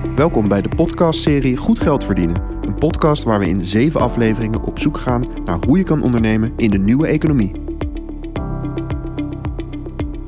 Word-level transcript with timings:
Welkom 0.00 0.48
bij 0.48 0.62
de 0.62 0.68
podcastserie 0.68 1.56
Goed 1.56 1.80
Geld 1.80 2.04
Verdienen. 2.04 2.42
Een 2.62 2.74
podcast 2.74 3.22
waar 3.22 3.38
we 3.38 3.48
in 3.48 3.64
zeven 3.64 4.00
afleveringen 4.00 4.62
op 4.62 4.78
zoek 4.78 4.98
gaan 4.98 5.26
naar 5.44 5.58
hoe 5.66 5.78
je 5.78 5.84
kan 5.84 6.02
ondernemen 6.02 6.52
in 6.56 6.70
de 6.70 6.78
nieuwe 6.78 7.06
economie. 7.06 7.52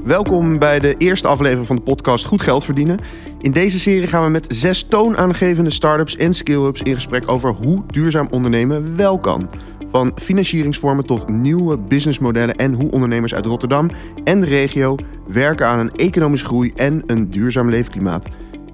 Welkom 0.04 0.58
bij 0.58 0.78
de 0.78 0.94
eerste 0.96 1.28
aflevering 1.28 1.66
van 1.66 1.76
de 1.76 1.82
podcast 1.82 2.24
Goed 2.24 2.42
Geld 2.42 2.64
Verdienen. 2.64 2.98
In 3.40 3.52
deze 3.52 3.78
serie 3.78 4.06
gaan 4.06 4.24
we 4.24 4.30
met 4.30 4.46
zes 4.48 4.82
toonaangevende 4.82 5.70
start-ups 5.70 6.16
en 6.16 6.34
skill-ups 6.34 6.82
in 6.82 6.94
gesprek 6.94 7.30
over 7.30 7.50
hoe 7.50 7.82
duurzaam 7.86 8.28
ondernemen 8.30 8.96
wel 8.96 9.18
kan. 9.18 9.50
Van 9.90 10.12
financieringsvormen 10.14 11.06
tot 11.06 11.28
nieuwe 11.28 11.78
businessmodellen 11.78 12.56
en 12.56 12.72
hoe 12.72 12.90
ondernemers 12.90 13.34
uit 13.34 13.46
Rotterdam 13.46 13.90
en 14.24 14.40
de 14.40 14.46
regio 14.46 14.96
werken 15.26 15.66
aan 15.66 15.78
een 15.78 15.92
economische 15.92 16.46
groei 16.46 16.72
en 16.76 17.02
een 17.06 17.30
duurzaam 17.30 17.70
leefklimaat. 17.70 18.26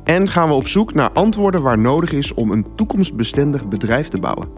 En 0.08 0.28
gaan 0.28 0.48
we 0.48 0.54
op 0.54 0.68
zoek 0.68 0.94
naar 0.94 1.10
antwoorden 1.10 1.62
waar 1.62 1.78
nodig 1.78 2.12
is 2.12 2.34
om 2.34 2.50
een 2.50 2.66
toekomstbestendig 2.74 3.68
bedrijf 3.68 4.08
te 4.08 4.18
bouwen. 4.18 4.48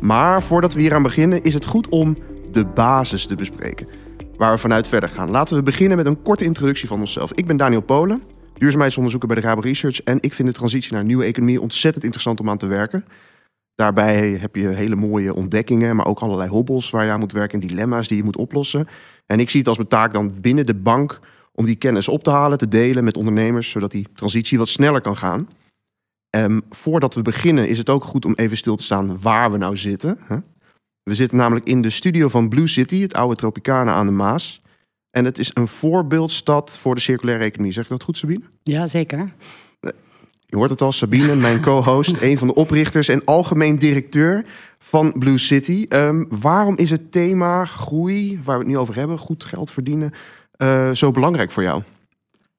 Maar 0.00 0.42
voordat 0.42 0.74
we 0.74 0.80
hier 0.80 0.94
aan 0.94 1.02
beginnen, 1.02 1.42
is 1.42 1.54
het 1.54 1.64
goed 1.64 1.88
om 1.88 2.16
de 2.52 2.64
basis 2.66 3.26
te 3.26 3.34
bespreken. 3.34 3.88
Waar 4.36 4.52
we 4.52 4.58
vanuit 4.58 4.88
verder 4.88 5.08
gaan. 5.08 5.30
Laten 5.30 5.56
we 5.56 5.62
beginnen 5.62 5.96
met 5.96 6.06
een 6.06 6.22
korte 6.22 6.44
introductie 6.44 6.88
van 6.88 7.00
onszelf. 7.00 7.32
Ik 7.32 7.46
ben 7.46 7.56
Daniel 7.56 7.80
Polen, 7.80 8.22
duurzaamheidsonderzoeker 8.58 9.28
bij 9.28 9.40
de 9.40 9.46
Rabo 9.46 9.60
Research. 9.60 10.00
En 10.00 10.18
ik 10.20 10.34
vind 10.34 10.48
de 10.48 10.54
transitie 10.54 10.92
naar 10.92 11.00
een 11.00 11.06
nieuwe 11.06 11.24
economie 11.24 11.60
ontzettend 11.60 12.04
interessant 12.04 12.40
om 12.40 12.50
aan 12.50 12.58
te 12.58 12.66
werken. 12.66 13.04
Daarbij 13.74 14.38
heb 14.40 14.56
je 14.56 14.68
hele 14.68 14.96
mooie 14.96 15.34
ontdekkingen, 15.34 15.96
maar 15.96 16.06
ook 16.06 16.20
allerlei 16.20 16.50
hobbels 16.50 16.90
waar 16.90 17.04
je 17.04 17.10
aan 17.10 17.20
moet 17.20 17.32
werken 17.32 17.60
en 17.60 17.66
dilemma's 17.66 18.08
die 18.08 18.16
je 18.16 18.24
moet 18.24 18.36
oplossen. 18.36 18.88
En 19.26 19.40
ik 19.40 19.50
zie 19.50 19.58
het 19.58 19.68
als 19.68 19.76
mijn 19.76 19.88
taak 19.88 20.12
dan 20.12 20.40
binnen 20.40 20.66
de 20.66 20.74
bank 20.74 21.20
om 21.54 21.64
die 21.64 21.76
kennis 21.76 22.08
op 22.08 22.24
te 22.24 22.30
halen, 22.30 22.58
te 22.58 22.68
delen 22.68 23.04
met 23.04 23.16
ondernemers, 23.16 23.70
zodat 23.70 23.90
die 23.90 24.06
transitie 24.14 24.58
wat 24.58 24.68
sneller 24.68 25.00
kan 25.00 25.16
gaan. 25.16 25.48
Um, 26.36 26.62
voordat 26.70 27.14
we 27.14 27.22
beginnen 27.22 27.68
is 27.68 27.78
het 27.78 27.90
ook 27.90 28.04
goed 28.04 28.24
om 28.24 28.34
even 28.34 28.56
stil 28.56 28.76
te 28.76 28.82
staan 28.82 29.20
waar 29.20 29.52
we 29.52 29.58
nou 29.58 29.76
zitten. 29.76 30.18
Hè? 30.20 30.36
We 31.02 31.14
zitten 31.14 31.38
namelijk 31.38 31.66
in 31.66 31.82
de 31.82 31.90
studio 31.90 32.28
van 32.28 32.48
Blue 32.48 32.66
City, 32.66 33.00
het 33.00 33.14
oude 33.14 33.36
Tropicana 33.36 33.92
aan 33.92 34.06
de 34.06 34.12
Maas. 34.12 34.62
En 35.10 35.24
het 35.24 35.38
is 35.38 35.50
een 35.54 35.68
voorbeeldstad 35.68 36.78
voor 36.78 36.94
de 36.94 37.00
circulaire 37.00 37.44
economie. 37.44 37.72
Zeg 37.72 37.84
ik 37.84 37.90
dat 37.90 38.02
goed, 38.02 38.18
Sabine? 38.18 38.42
Ja, 38.62 38.86
zeker. 38.86 39.34
Je 40.46 40.56
hoort 40.56 40.70
het 40.70 40.82
al, 40.82 40.92
Sabine, 40.92 41.34
mijn 41.34 41.60
co-host, 41.60 42.20
een 42.20 42.38
van 42.38 42.46
de 42.46 42.54
oprichters 42.54 43.08
en 43.08 43.24
algemeen 43.24 43.78
directeur 43.78 44.44
van 44.78 45.12
Blue 45.18 45.38
City. 45.38 45.86
Um, 45.88 46.26
waarom 46.40 46.76
is 46.76 46.90
het 46.90 47.12
thema 47.12 47.64
groei, 47.64 48.40
waar 48.44 48.58
we 48.58 48.64
het 48.64 48.72
nu 48.72 48.78
over 48.78 48.94
hebben, 48.94 49.18
goed 49.18 49.44
geld 49.44 49.70
verdienen, 49.70 50.12
uh, 50.58 50.90
zo 50.90 51.10
belangrijk 51.10 51.50
voor 51.50 51.62
jou? 51.62 51.82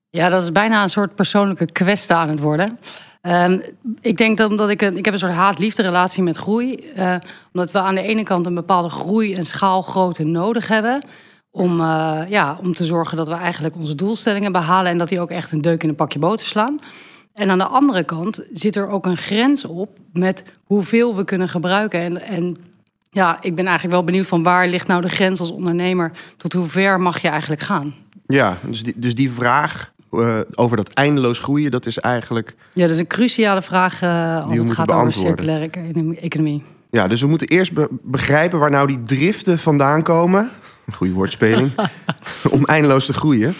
Ja, 0.09 0.29
dat 0.29 0.43
is 0.43 0.51
bijna 0.51 0.83
een 0.83 0.89
soort 0.89 1.15
persoonlijke 1.15 1.65
kwest 1.65 2.11
aan 2.11 2.29
het 2.29 2.39
worden. 2.39 2.79
Um, 3.21 3.61
ik 4.01 4.17
denk 4.17 4.37
dat 4.37 4.49
omdat 4.49 4.69
ik 4.69 4.81
een, 4.81 4.97
ik 4.97 5.05
heb 5.05 5.13
een 5.13 5.19
soort 5.19 5.33
haat-liefde 5.33 5.81
relatie 5.81 6.23
met 6.23 6.37
groei. 6.37 6.91
Uh, 6.97 7.15
omdat 7.53 7.71
we 7.71 7.79
aan 7.79 7.95
de 7.95 8.01
ene 8.01 8.23
kant 8.23 8.45
een 8.45 8.53
bepaalde 8.53 8.89
groei 8.89 9.33
en 9.33 9.43
schaalgrootte 9.43 10.23
nodig 10.23 10.67
hebben. 10.67 11.05
Om, 11.51 11.79
uh, 11.79 12.21
ja, 12.27 12.57
om 12.61 12.73
te 12.73 12.85
zorgen 12.85 13.17
dat 13.17 13.27
we 13.27 13.33
eigenlijk 13.33 13.75
onze 13.75 13.95
doelstellingen 13.95 14.51
behalen. 14.51 14.91
En 14.91 14.97
dat 14.97 15.09
die 15.09 15.19
ook 15.19 15.31
echt 15.31 15.51
een 15.51 15.61
deuk 15.61 15.83
in 15.83 15.89
een 15.89 15.95
pakje 15.95 16.19
boter 16.19 16.45
slaan. 16.45 16.79
En 17.33 17.49
aan 17.49 17.57
de 17.57 17.63
andere 17.63 18.03
kant 18.03 18.41
zit 18.53 18.75
er 18.75 18.87
ook 18.87 19.05
een 19.05 19.17
grens 19.17 19.65
op 19.65 19.97
met 20.13 20.43
hoeveel 20.63 21.15
we 21.15 21.23
kunnen 21.23 21.49
gebruiken. 21.49 21.99
En, 21.99 22.21
en 22.21 22.57
ja, 23.15 23.37
ik 23.41 23.55
ben 23.55 23.65
eigenlijk 23.65 23.95
wel 23.95 24.03
benieuwd 24.03 24.25
van 24.25 24.43
waar 24.43 24.67
ligt 24.67 24.87
nou 24.87 25.01
de 25.01 25.09
grens 25.09 25.39
als 25.39 25.51
ondernemer? 25.51 26.11
Tot 26.37 26.53
hoe 26.53 26.65
ver 26.65 26.99
mag 26.99 27.21
je 27.21 27.27
eigenlijk 27.27 27.61
gaan? 27.61 27.93
Ja, 28.27 28.57
dus 28.61 28.83
die, 28.83 28.93
dus 28.97 29.15
die 29.15 29.31
vraag 29.31 29.91
uh, 30.11 30.39
over 30.55 30.77
dat 30.77 30.89
eindeloos 30.89 31.39
groeien, 31.39 31.71
dat 31.71 31.85
is 31.85 31.97
eigenlijk... 31.97 32.55
Ja, 32.73 32.81
dat 32.81 32.89
is 32.89 32.97
een 32.97 33.07
cruciale 33.07 33.61
vraag 33.61 34.01
uh, 34.01 34.45
als 34.45 34.57
het 34.57 34.73
gaat 34.73 34.91
over 34.91 35.11
circulaire 35.11 35.69
economie. 36.19 36.63
Ja, 36.91 37.07
dus 37.07 37.21
we 37.21 37.27
moeten 37.27 37.47
eerst 37.47 37.73
be 37.73 37.87
begrijpen 38.01 38.59
waar 38.59 38.71
nou 38.71 38.87
die 38.87 39.03
driften 39.03 39.59
vandaan 39.59 40.03
komen. 40.03 40.49
Goede 40.93 41.13
woordspeling. 41.13 41.71
om 42.49 42.65
eindeloos 42.65 43.05
te 43.05 43.13
groeien. 43.13 43.55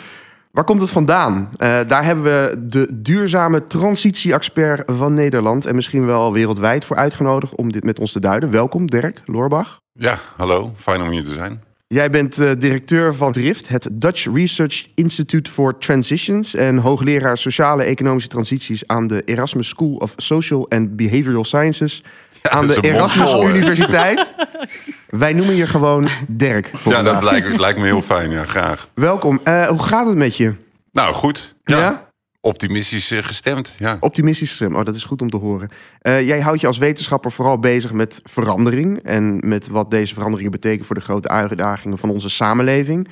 Waar 0.56 0.64
komt 0.64 0.82
het 0.82 0.90
vandaan? 0.90 1.50
Uh, 1.52 1.80
daar 1.88 2.06
hebben 2.06 2.24
we 2.24 2.56
de 2.60 2.88
duurzame 2.94 3.68
transitie-expert 3.68 4.84
van 4.86 5.14
Nederland 5.14 5.66
en 5.66 5.76
misschien 5.76 6.06
wel 6.06 6.34
wereldwijd 6.34 6.86
voor 6.86 6.96
uitgenodigd 6.96 7.56
om 7.56 7.72
dit 7.72 7.84
met 7.84 8.00
ons 8.00 8.12
te 8.12 8.20
duiden. 8.20 8.52
Welkom, 8.52 8.86
Dirk 8.90 9.22
Loorbach. 9.26 9.82
Ja, 9.92 10.20
hallo. 10.38 10.74
Fijn 10.78 11.02
om 11.02 11.10
hier 11.10 11.24
te 11.24 11.34
zijn. 11.34 11.64
Jij 11.88 12.10
bent 12.10 12.40
uh, 12.40 12.52
directeur 12.58 13.16
van 13.16 13.32
DRIFT, 13.32 13.68
het 13.68 13.90
Dutch 13.92 14.28
Research 14.34 14.88
Institute 14.94 15.52
for 15.52 15.78
Transitions 15.78 16.56
en 16.56 16.78
hoogleraar 16.78 17.38
sociale 17.38 17.84
economische 17.84 18.30
transities 18.30 18.88
aan 18.88 19.08
de 19.08 19.22
Erasmus 19.26 19.68
School 19.68 19.96
of 19.96 20.14
Social 20.18 20.70
and 20.70 20.96
Behavioral 20.96 21.44
Sciences 21.44 22.04
ja, 22.42 22.50
aan 22.50 22.68
de 22.68 22.78
Erasmus 22.82 23.34
Universiteit. 23.34 24.34
Wij 25.10 25.34
noemen 25.34 25.56
je 25.56 25.68
gewoon 25.68 26.08
Dirk. 26.28 26.72
Ja, 26.84 27.04
dat 27.04 27.24
lijkt, 27.24 27.60
lijkt, 27.60 27.80
me 27.80 27.86
heel 27.86 28.02
fijn. 28.02 28.32
Ja, 28.32 28.46
graag. 28.46 28.90
Welkom. 28.94 29.40
Uh, 29.44 29.68
hoe 29.68 29.84
gaat 29.84 30.08
het 30.08 30.16
met 30.16 30.38
je? 30.38 30.54
Nou, 30.92 31.14
goed. 31.14 31.56
Ja. 31.64 31.80
ja? 31.80 32.06
Optimistisch 32.42 33.12
eh, 33.12 33.24
gestemd, 33.24 33.76
ja. 33.78 33.98
Optimistisch 34.00 34.50
gestemd, 34.50 34.76
oh, 34.76 34.84
dat 34.84 34.96
is 34.96 35.04
goed 35.04 35.22
om 35.22 35.30
te 35.30 35.38
horen. 35.38 35.70
Uh, 36.02 36.28
jij 36.28 36.42
houdt 36.42 36.62
je 36.62 36.68
als 36.68 36.78
wetenschapper 36.78 37.32
vooral 37.32 37.60
bezig 37.60 37.92
met 37.92 38.20
verandering... 38.24 39.04
en 39.04 39.48
met 39.48 39.68
wat 39.68 39.92
deze 39.92 40.14
veranderingen 40.14 40.52
betekenen 40.52 40.86
voor 40.86 40.96
de 40.96 41.02
grote 41.02 41.28
uitdagingen 41.28 41.98
van 41.98 42.10
onze 42.10 42.30
samenleving. 42.30 43.08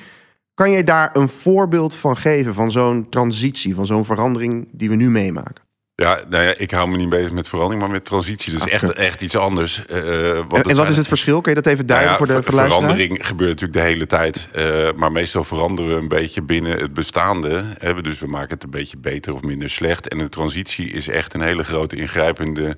Kan 0.54 0.70
jij 0.70 0.84
daar 0.84 1.10
een 1.12 1.28
voorbeeld 1.28 1.96
van 1.96 2.16
geven, 2.16 2.54
van 2.54 2.70
zo'n 2.70 3.08
transitie... 3.08 3.74
van 3.74 3.86
zo'n 3.86 4.04
verandering 4.04 4.68
die 4.72 4.88
we 4.88 4.94
nu 4.94 5.10
meemaken? 5.10 5.64
Ja, 5.96 6.20
nou 6.28 6.44
ja, 6.44 6.54
ik 6.56 6.70
hou 6.70 6.88
me 6.88 6.96
niet 6.96 7.08
bezig 7.08 7.32
met 7.32 7.48
verandering, 7.48 7.82
maar 7.82 7.90
met 7.90 8.04
transitie. 8.04 8.52
Dus 8.52 8.68
echt, 8.68 8.92
echt 8.92 9.22
iets 9.22 9.36
anders. 9.36 9.82
Uh, 9.90 10.40
wat 10.48 10.66
en, 10.66 10.76
wat 10.76 10.88
is 10.88 10.96
het 10.96 11.08
verschil? 11.08 11.40
Kun 11.40 11.54
je 11.54 11.62
dat 11.62 11.72
even 11.72 11.86
duiden 11.86 12.10
nou 12.10 12.20
ja, 12.20 12.26
voor 12.26 12.42
de 12.42 12.52
ver 12.52 12.68
Verandering 12.68 13.26
gebeurt 13.26 13.50
natuurlijk 13.60 13.78
de 13.78 13.92
hele 13.92 14.06
tijd. 14.06 14.48
Uh, 14.56 14.88
maar 14.96 15.12
meestal 15.12 15.44
veranderen 15.44 15.90
we 15.90 16.00
een 16.00 16.08
beetje 16.08 16.42
binnen 16.42 16.78
het 16.78 16.94
bestaande. 16.94 17.64
Hè, 17.78 18.02
dus 18.02 18.18
we 18.18 18.26
maken 18.26 18.54
het 18.54 18.62
een 18.62 18.70
beetje 18.70 18.96
beter 18.96 19.34
of 19.34 19.42
minder 19.42 19.70
slecht. 19.70 20.08
En 20.08 20.18
de 20.18 20.28
transitie 20.28 20.90
is 20.90 21.08
echt 21.08 21.34
een 21.34 21.40
hele 21.40 21.64
grote 21.64 21.96
ingrijpende 21.96 22.76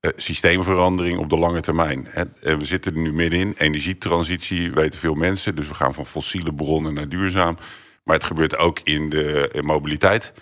uh, 0.00 0.10
systeemverandering 0.16 1.18
op 1.18 1.30
de 1.30 1.38
lange 1.38 1.60
termijn. 1.60 2.08
Hè. 2.10 2.56
we 2.56 2.64
zitten 2.64 2.94
er 2.94 3.00
nu 3.00 3.12
middenin. 3.12 3.54
Energietransitie 3.56 4.72
weten 4.72 4.98
veel 4.98 5.14
mensen. 5.14 5.54
Dus 5.54 5.68
we 5.68 5.74
gaan 5.74 5.94
van 5.94 6.06
fossiele 6.06 6.54
bronnen 6.54 6.94
naar 6.94 7.08
duurzaam. 7.08 7.56
Maar 8.04 8.16
het 8.16 8.24
gebeurt 8.24 8.56
ook 8.56 8.80
in 8.82 9.08
de 9.08 9.48
in 9.52 9.64
mobiliteit. 9.64 10.32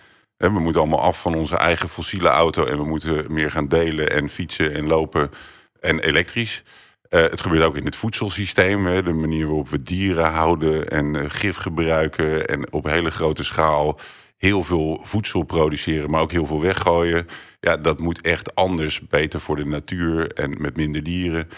We 0.48 0.60
moeten 0.60 0.80
allemaal 0.80 1.00
af 1.00 1.20
van 1.20 1.34
onze 1.34 1.56
eigen 1.56 1.88
fossiele 1.88 2.28
auto 2.28 2.64
en 2.64 2.76
we 2.76 2.84
moeten 2.84 3.32
meer 3.32 3.50
gaan 3.50 3.68
delen 3.68 4.10
en 4.10 4.28
fietsen 4.28 4.74
en 4.74 4.86
lopen 4.86 5.30
en 5.80 5.98
elektrisch. 5.98 6.62
Uh, 7.10 7.20
het 7.20 7.40
gebeurt 7.40 7.62
ook 7.62 7.76
in 7.76 7.84
het 7.84 7.96
voedselsysteem. 7.96 9.04
De 9.04 9.12
manier 9.12 9.46
waarop 9.46 9.68
we 9.68 9.82
dieren 9.82 10.32
houden 10.32 10.88
en 10.88 11.14
uh, 11.14 11.24
gif 11.28 11.56
gebruiken 11.56 12.46
en 12.46 12.72
op 12.72 12.84
hele 12.84 13.10
grote 13.10 13.44
schaal 13.44 14.00
heel 14.36 14.62
veel 14.62 15.00
voedsel 15.02 15.42
produceren, 15.42 16.10
maar 16.10 16.22
ook 16.22 16.32
heel 16.32 16.46
veel 16.46 16.60
weggooien. 16.60 17.26
Ja, 17.60 17.76
dat 17.76 17.98
moet 17.98 18.20
echt 18.20 18.54
anders, 18.54 19.00
beter 19.00 19.40
voor 19.40 19.56
de 19.56 19.66
natuur 19.66 20.32
en 20.32 20.56
met 20.60 20.76
minder 20.76 21.02
dieren. 21.02 21.48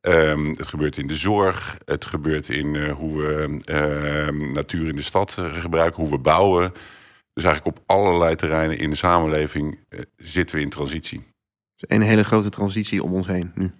Um, 0.00 0.48
het 0.48 0.66
gebeurt 0.66 0.96
in 0.96 1.06
de 1.06 1.16
zorg, 1.16 1.78
het 1.84 2.06
gebeurt 2.06 2.48
in 2.48 2.74
uh, 2.74 2.92
hoe 2.92 3.22
we 3.22 3.60
ehm, 3.64 4.52
natuur 4.52 4.88
in 4.88 4.96
de 4.96 5.02
stad 5.02 5.36
gebruiken, 5.52 6.02
hoe 6.02 6.10
we 6.10 6.18
bouwen. 6.18 6.72
Dus 7.40 7.48
eigenlijk 7.48 7.78
op 7.78 7.84
allerlei 7.86 8.36
terreinen 8.36 8.78
in 8.78 8.90
de 8.90 8.96
samenleving 8.96 9.78
uh, 9.88 10.00
zitten 10.16 10.56
we 10.56 10.62
in 10.62 10.70
transitie. 10.70 11.22
Een 11.76 12.02
hele 12.02 12.24
grote 12.24 12.48
transitie 12.48 13.02
om 13.02 13.12
ons 13.12 13.26
heen 13.26 13.52
nu. 13.54 13.72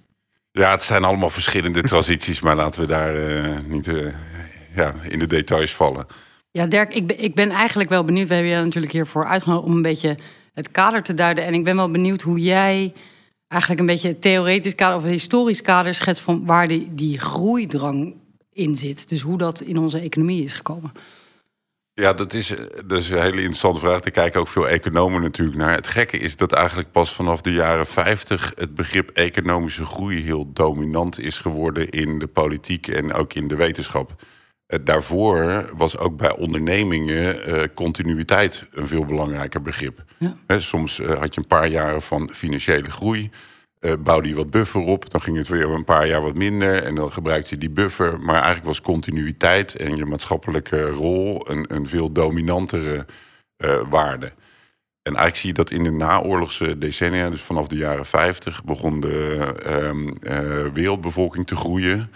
Ja, 0.52 0.70
het 0.70 0.82
zijn 0.82 1.04
allemaal 1.04 1.30
verschillende 1.30 1.82
transities, 1.82 2.40
maar 2.40 2.56
laten 2.56 2.80
we 2.80 2.86
daar 2.86 3.16
uh, 3.16 3.58
niet 3.64 3.86
uh, 3.86 4.12
ja, 4.74 4.94
in 5.08 5.18
de 5.18 5.26
details 5.26 5.74
vallen. 5.74 6.06
Ja, 6.50 6.66
Dirk, 6.66 6.94
ik 6.94 7.06
ben, 7.06 7.22
ik 7.22 7.34
ben 7.34 7.50
eigenlijk 7.50 7.90
wel 7.90 8.04
benieuwd. 8.04 8.28
We 8.28 8.34
hebben 8.34 8.52
je 8.52 8.62
natuurlijk 8.62 8.92
hiervoor 8.92 9.26
uitgenodigd 9.26 9.66
om 9.66 9.76
een 9.76 9.82
beetje 9.82 10.18
het 10.54 10.70
kader 10.70 11.02
te 11.02 11.14
duiden. 11.14 11.44
En 11.44 11.54
ik 11.54 11.64
ben 11.64 11.76
wel 11.76 11.90
benieuwd 11.90 12.22
hoe 12.22 12.38
jij 12.38 12.92
eigenlijk 13.48 13.80
een 13.80 13.86
beetje 13.86 14.08
het 14.08 14.20
theoretisch 14.20 14.74
kader 14.74 14.96
of 14.96 15.02
het 15.02 15.12
historisch 15.12 15.62
kader 15.62 15.94
schetst 15.94 16.22
van 16.22 16.46
waar 16.46 16.68
die, 16.68 16.94
die 16.94 17.18
groeidrang 17.18 18.14
in 18.52 18.76
zit. 18.76 19.08
Dus 19.08 19.20
hoe 19.20 19.38
dat 19.38 19.60
in 19.60 19.78
onze 19.78 20.00
economie 20.00 20.42
is 20.42 20.52
gekomen. 20.52 20.92
Ja, 22.00 22.12
dat 22.12 22.34
is, 22.34 22.54
dat 22.86 22.98
is 22.98 23.10
een 23.10 23.20
hele 23.20 23.36
interessante 23.36 23.80
vraag. 23.80 24.00
Daar 24.00 24.10
kijken 24.10 24.40
ook 24.40 24.48
veel 24.48 24.68
economen 24.68 25.22
natuurlijk 25.22 25.58
naar. 25.58 25.74
Het 25.74 25.86
gekke 25.86 26.18
is 26.18 26.36
dat 26.36 26.52
eigenlijk 26.52 26.90
pas 26.92 27.14
vanaf 27.14 27.40
de 27.40 27.52
jaren 27.52 27.86
50 27.86 28.52
het 28.54 28.74
begrip 28.74 29.10
economische 29.10 29.86
groei 29.86 30.22
heel 30.22 30.52
dominant 30.52 31.18
is 31.18 31.38
geworden 31.38 31.88
in 31.88 32.18
de 32.18 32.26
politiek 32.26 32.88
en 32.88 33.12
ook 33.12 33.34
in 33.34 33.48
de 33.48 33.56
wetenschap. 33.56 34.22
Eh, 34.66 34.78
daarvoor 34.84 35.70
was 35.76 35.98
ook 35.98 36.16
bij 36.16 36.36
ondernemingen 36.36 37.48
uh, 37.48 37.62
continuïteit 37.74 38.66
een 38.72 38.86
veel 38.86 39.04
belangrijker 39.04 39.62
begrip. 39.62 40.04
Ja. 40.18 40.58
soms 40.58 40.98
uh, 40.98 41.18
had 41.18 41.34
je 41.34 41.40
een 41.40 41.46
paar 41.46 41.68
jaren 41.68 42.02
van 42.02 42.30
financiële 42.32 42.90
groei 42.90 43.30
uh, 43.80 43.92
bouwde 43.98 44.28
je 44.28 44.34
wat 44.34 44.50
buffer 44.50 44.80
op. 44.80 45.10
Dan 45.10 45.20
ging 45.20 45.36
het 45.36 45.48
weer 45.48 45.70
een 45.70 45.84
paar 45.84 46.06
jaar 46.06 46.22
wat 46.22 46.34
minder. 46.34 46.82
En 46.82 46.94
dan 46.94 47.12
gebruikte 47.12 47.54
je 47.54 47.60
die 47.60 47.70
buffer. 47.70 48.20
Maar 48.20 48.34
eigenlijk 48.34 48.66
was 48.66 48.80
continuïteit 48.80 49.74
en 49.74 49.96
je 49.96 50.06
maatschappelijke 50.06 50.88
rol 50.88 51.50
een, 51.50 51.74
een 51.74 51.86
veel 51.86 52.12
dominantere 52.12 53.06
uh, 53.64 53.80
waarde. 53.88 54.32
En 55.02 55.16
eigenlijk 55.16 55.36
zie 55.36 55.48
je 55.48 55.54
dat 55.54 55.70
in 55.70 55.84
de 55.84 55.90
naoorlogse 55.90 56.78
decennia, 56.78 57.30
dus 57.30 57.40
vanaf 57.40 57.68
de 57.68 57.76
jaren 57.76 58.06
50, 58.06 58.64
begon 58.64 59.00
de 59.00 59.36
ehm, 59.64 60.08
eh, 60.08 60.72
wereldbevolking 60.72 61.46
te 61.46 61.56
groeien. 61.56 62.10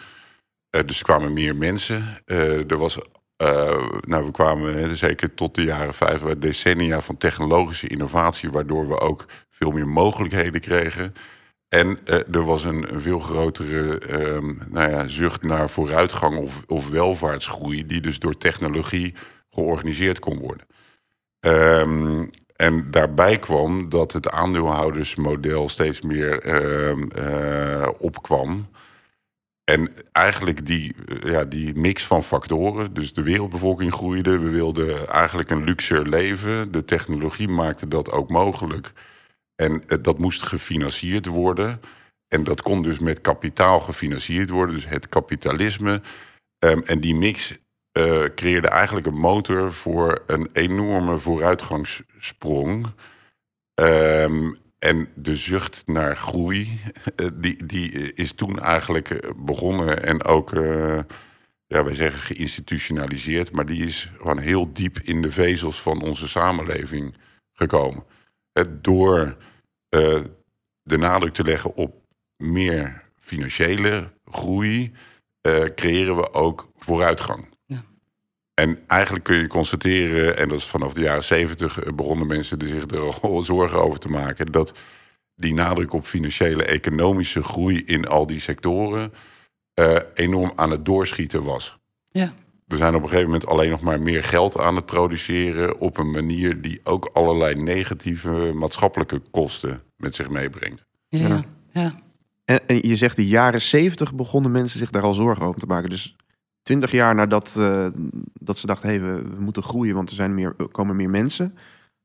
Eh, 0.74 0.80
dus 0.86 0.98
er 0.98 1.04
kwamen 1.04 1.32
meer 1.32 1.56
mensen. 1.56 2.18
Eh, 2.24 2.70
er 2.70 2.76
was, 2.76 2.98
eh, 3.36 3.88
nou, 4.00 4.24
we 4.24 4.30
kwamen 4.30 4.96
zeker 4.96 5.34
tot 5.34 5.54
de 5.54 5.62
jaren 5.62 5.94
50, 5.94 6.38
decennia 6.38 7.00
van 7.00 7.16
technologische 7.16 7.88
innovatie, 7.88 8.50
waardoor 8.50 8.88
we 8.88 9.00
ook 9.00 9.24
veel 9.50 9.70
meer 9.70 9.88
mogelijkheden 9.88 10.60
kregen. 10.60 11.14
En 11.74 11.98
eh, 12.04 12.34
er 12.34 12.44
was 12.44 12.64
een, 12.64 12.86
veel 12.92 13.18
grotere 13.18 13.98
ehm, 13.98 14.52
nou 14.68 14.90
ja, 14.90 15.08
zucht 15.08 15.42
naar 15.42 15.70
vooruitgang 15.70 16.38
of, 16.38 16.62
of 16.66 16.88
welvaartsgroei, 16.88 17.86
die 17.86 18.00
dus 18.00 18.18
door 18.18 18.36
technologie 18.36 19.14
georganiseerd 19.50 20.18
kon 20.18 20.38
worden. 20.38 20.66
Ehm, 21.40 22.24
en 22.56 22.90
daarbij 22.90 23.38
kwam 23.38 23.88
dat 23.88 24.12
het 24.12 24.30
aandeelhoudersmodel 24.30 25.68
steeds 25.68 26.00
meer 26.00 26.40
ehm, 26.42 27.08
eh, 27.08 27.88
opkwam. 27.98 28.68
En 29.64 29.90
eigenlijk 30.12 30.66
die, 30.66 30.94
eh, 31.06 31.32
ja, 31.32 31.44
die 31.44 31.76
mix 31.76 32.06
van 32.06 32.22
factoren, 32.22 32.94
dus 32.94 33.12
de 33.12 33.22
wereldbevolking 33.22 33.92
groeide, 33.92 34.38
we 34.38 34.48
wilden 34.48 35.08
eigenlijk 35.08 35.50
een 35.50 35.64
luxer 35.64 36.08
leven. 36.08 36.72
De 36.72 36.84
technologie 36.84 37.48
maakte 37.48 37.88
dat 37.88 38.10
ook 38.10 38.30
mogelijk. 38.30 38.92
En 39.54 39.82
eh, 39.88 39.98
dat 40.02 40.18
moest 40.18 40.42
gefinancierd 40.42 41.26
worden. 41.26 41.80
En 42.28 42.44
dat 42.44 42.62
kon 42.62 42.82
dus 42.82 42.98
met 42.98 43.20
kapitaal 43.20 43.80
gefinancierd 43.80 44.50
worden, 44.50 44.74
dus 44.74 44.88
het 44.88 45.08
kapitalisme. 45.08 46.02
Ehm, 46.58 46.80
en 46.84 47.00
die 47.00 47.14
mix 47.14 47.58
eh, 47.92 48.24
creëerde 48.34 48.68
eigenlijk 48.68 49.06
een 49.06 49.18
motor 49.18 49.72
voor 49.72 50.22
een 50.26 50.48
enorme 50.52 51.18
vooruitgangssprong. 51.18 52.86
Ehm, 53.74 54.52
en 54.78 55.08
de 55.14 55.36
zucht 55.36 55.82
naar 55.86 56.16
groei, 56.16 56.80
eh, 57.16 57.26
die, 57.34 57.66
die 57.66 58.14
is 58.14 58.32
toen 58.32 58.58
eigenlijk 58.60 59.32
begonnen 59.36 60.02
en 60.04 60.24
ook, 60.24 60.52
eh, 60.52 60.98
ja, 61.66 61.84
wij 61.84 61.94
zeggen 61.94 62.20
geïnstitutionaliseerd, 62.20 63.52
maar 63.52 63.66
die 63.66 63.84
is 63.86 64.12
gewoon 64.16 64.38
heel 64.38 64.72
diep 64.72 64.98
in 64.98 65.22
de 65.22 65.30
vezels 65.30 65.82
van 65.82 66.02
onze 66.02 66.28
samenleving 66.28 67.14
gekomen. 67.52 68.04
Het 68.54 68.84
door 68.84 69.36
eh, 69.88 70.20
de 70.82 70.98
nadruk 70.98 71.34
te 71.34 71.44
leggen 71.44 71.76
op 71.76 71.94
meer 72.36 73.02
financiële 73.18 74.12
groei, 74.24 74.92
eh, 75.40 75.64
creëren 75.64 76.16
we 76.16 76.32
ook 76.32 76.68
vooruitgang. 76.76 77.48
Ja. 77.66 77.84
En 78.54 78.78
eigenlijk 78.86 79.24
kun 79.24 79.36
je 79.36 79.46
constateren, 79.46 80.36
en 80.36 80.48
dat 80.48 80.58
is 80.58 80.64
vanaf 80.64 80.92
de 80.92 81.00
jaren 81.00 81.24
zeventig 81.24 81.94
begonnen 81.94 82.26
mensen 82.26 82.58
er 82.58 82.68
zich 82.68 82.90
er 82.90 83.20
al 83.20 83.42
zorgen 83.52 83.82
over 83.82 83.98
te 83.98 84.08
maken, 84.08 84.52
dat 84.52 84.72
die 85.36 85.54
nadruk 85.54 85.92
op 85.92 86.06
financiële, 86.06 86.64
economische 86.64 87.42
groei 87.42 87.82
in 87.84 88.06
al 88.06 88.26
die 88.26 88.40
sectoren 88.40 89.12
eh, 89.74 89.96
enorm 90.14 90.52
aan 90.56 90.70
het 90.70 90.84
doorschieten 90.84 91.42
was. 91.42 91.78
Ja. 92.10 92.34
We 92.64 92.76
zijn 92.76 92.94
op 92.94 93.02
een 93.02 93.08
gegeven 93.08 93.30
moment 93.30 93.48
alleen 93.48 93.70
nog 93.70 93.80
maar 93.80 94.00
meer 94.00 94.24
geld 94.24 94.58
aan 94.58 94.76
het 94.76 94.86
produceren 94.86 95.80
op 95.80 95.98
een 95.98 96.10
manier 96.10 96.60
die 96.60 96.80
ook 96.84 97.10
allerlei 97.12 97.54
negatieve 97.54 98.52
maatschappelijke 98.54 99.22
kosten 99.30 99.82
met 99.96 100.14
zich 100.14 100.28
meebrengt. 100.28 100.84
Ja. 101.08 101.28
Ja. 101.28 101.44
ja. 101.72 101.94
En, 102.44 102.60
en 102.66 102.88
je 102.88 102.96
zegt 102.96 103.16
de 103.16 103.26
jaren 103.26 103.60
70 103.60 104.14
begonnen 104.14 104.50
mensen 104.50 104.78
zich 104.78 104.90
daar 104.90 105.02
al 105.02 105.14
zorgen 105.14 105.46
over 105.46 105.60
te 105.60 105.66
maken. 105.66 105.90
Dus 105.90 106.16
20 106.62 106.90
jaar 106.90 107.14
nadat 107.14 107.54
eh, 107.56 107.86
dat 108.32 108.58
ze 108.58 108.66
dachten, 108.66 108.88
hey, 108.88 109.00
we, 109.00 109.22
we 109.22 109.40
moeten 109.40 109.62
groeien, 109.62 109.94
want 109.94 110.08
er 110.08 110.14
zijn 110.14 110.34
meer, 110.34 110.54
er 110.58 110.68
komen 110.68 110.96
meer 110.96 111.10
mensen. 111.10 111.54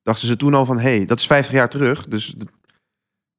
Dachten 0.03 0.27
ze 0.27 0.35
toen 0.35 0.53
al 0.53 0.65
van, 0.65 0.79
hey, 0.79 1.05
dat 1.05 1.19
is 1.19 1.27
50 1.27 1.53
jaar 1.53 1.69
terug. 1.69 2.07
Dus 2.07 2.35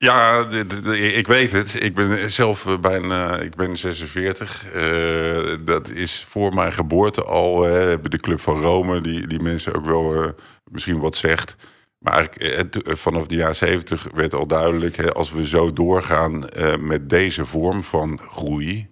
Ja, 0.03 0.47
ik 0.93 1.27
weet 1.27 1.53
het. 1.53 1.83
Ik 1.83 1.95
ben 1.95 2.31
zelf 2.31 2.67
eh, 2.67 2.79
bijna, 2.79 3.37
ik 3.39 3.55
ben 3.55 3.77
46. 3.77 4.73
Eh, 4.73 5.55
dat 5.65 5.91
is 5.91 6.25
voor 6.29 6.55
mijn 6.55 6.73
geboorte 6.73 7.23
al. 7.25 7.67
eh, 7.67 7.73
hebben 7.73 8.11
de 8.11 8.17
Club 8.19 8.41
van 8.41 8.61
Rome, 8.63 9.01
die, 9.01 9.27
die 9.27 9.41
mensen 9.43 9.75
ook 9.75 9.85
wel 9.85 10.23
eh, 10.25 10.31
misschien 10.71 10.99
wat 10.99 11.17
zegt. 11.17 11.57
Maar 11.99 12.13
eigenlijk, 12.13 12.75
eh, 12.75 12.93
eh, 12.93 12.97
vanaf 12.97 13.27
de 13.27 13.35
jaren 13.35 13.57
70 13.57 14.07
werd 14.15 14.35
al 14.35 14.47
duidelijk, 14.47 14.97
hè, 14.97 15.13
als 15.13 15.33
we 15.33 15.47
zo 15.47 15.73
doorgaan 15.73 16.49
eh, 16.49 16.77
met 16.77 17.09
deze 17.11 17.45
vorm 17.45 17.83
van 17.85 18.21
groei, 18.29 18.89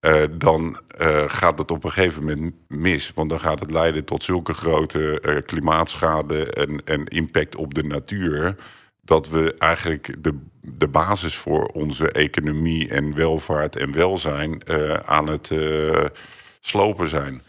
eh, 0.00 0.22
dan 0.32 0.80
eh, 0.88 1.24
gaat 1.26 1.58
het 1.58 1.70
op 1.70 1.84
een 1.84 1.92
gegeven 1.92 2.24
moment 2.24 2.54
mis. 2.68 3.12
Want 3.14 3.30
dan 3.30 3.40
gaat 3.40 3.60
het 3.60 3.70
leiden 3.70 4.04
tot 4.04 4.24
zulke 4.24 4.54
grote 4.54 5.20
eh, 5.20 5.36
klimaatschade 5.46 6.50
en, 6.52 6.84
en 6.84 7.04
impact 7.06 7.56
op 7.56 7.74
de 7.74 7.82
natuur. 7.84 8.56
Dat 9.04 9.28
we 9.28 9.54
eigenlijk 9.58 10.14
de, 10.18 10.38
de 10.60 10.88
basis 10.88 11.36
voor 11.36 11.66
onze 11.66 12.10
economie 12.12 12.88
en 12.88 13.14
welvaart 13.14 13.76
en 13.76 13.92
welzijn 13.92 14.62
eh, 14.62 14.94
aan 14.94 15.26
het 15.26 15.50
eh, 15.50 16.04
slopen 16.60 17.08
zijn. 17.08 17.42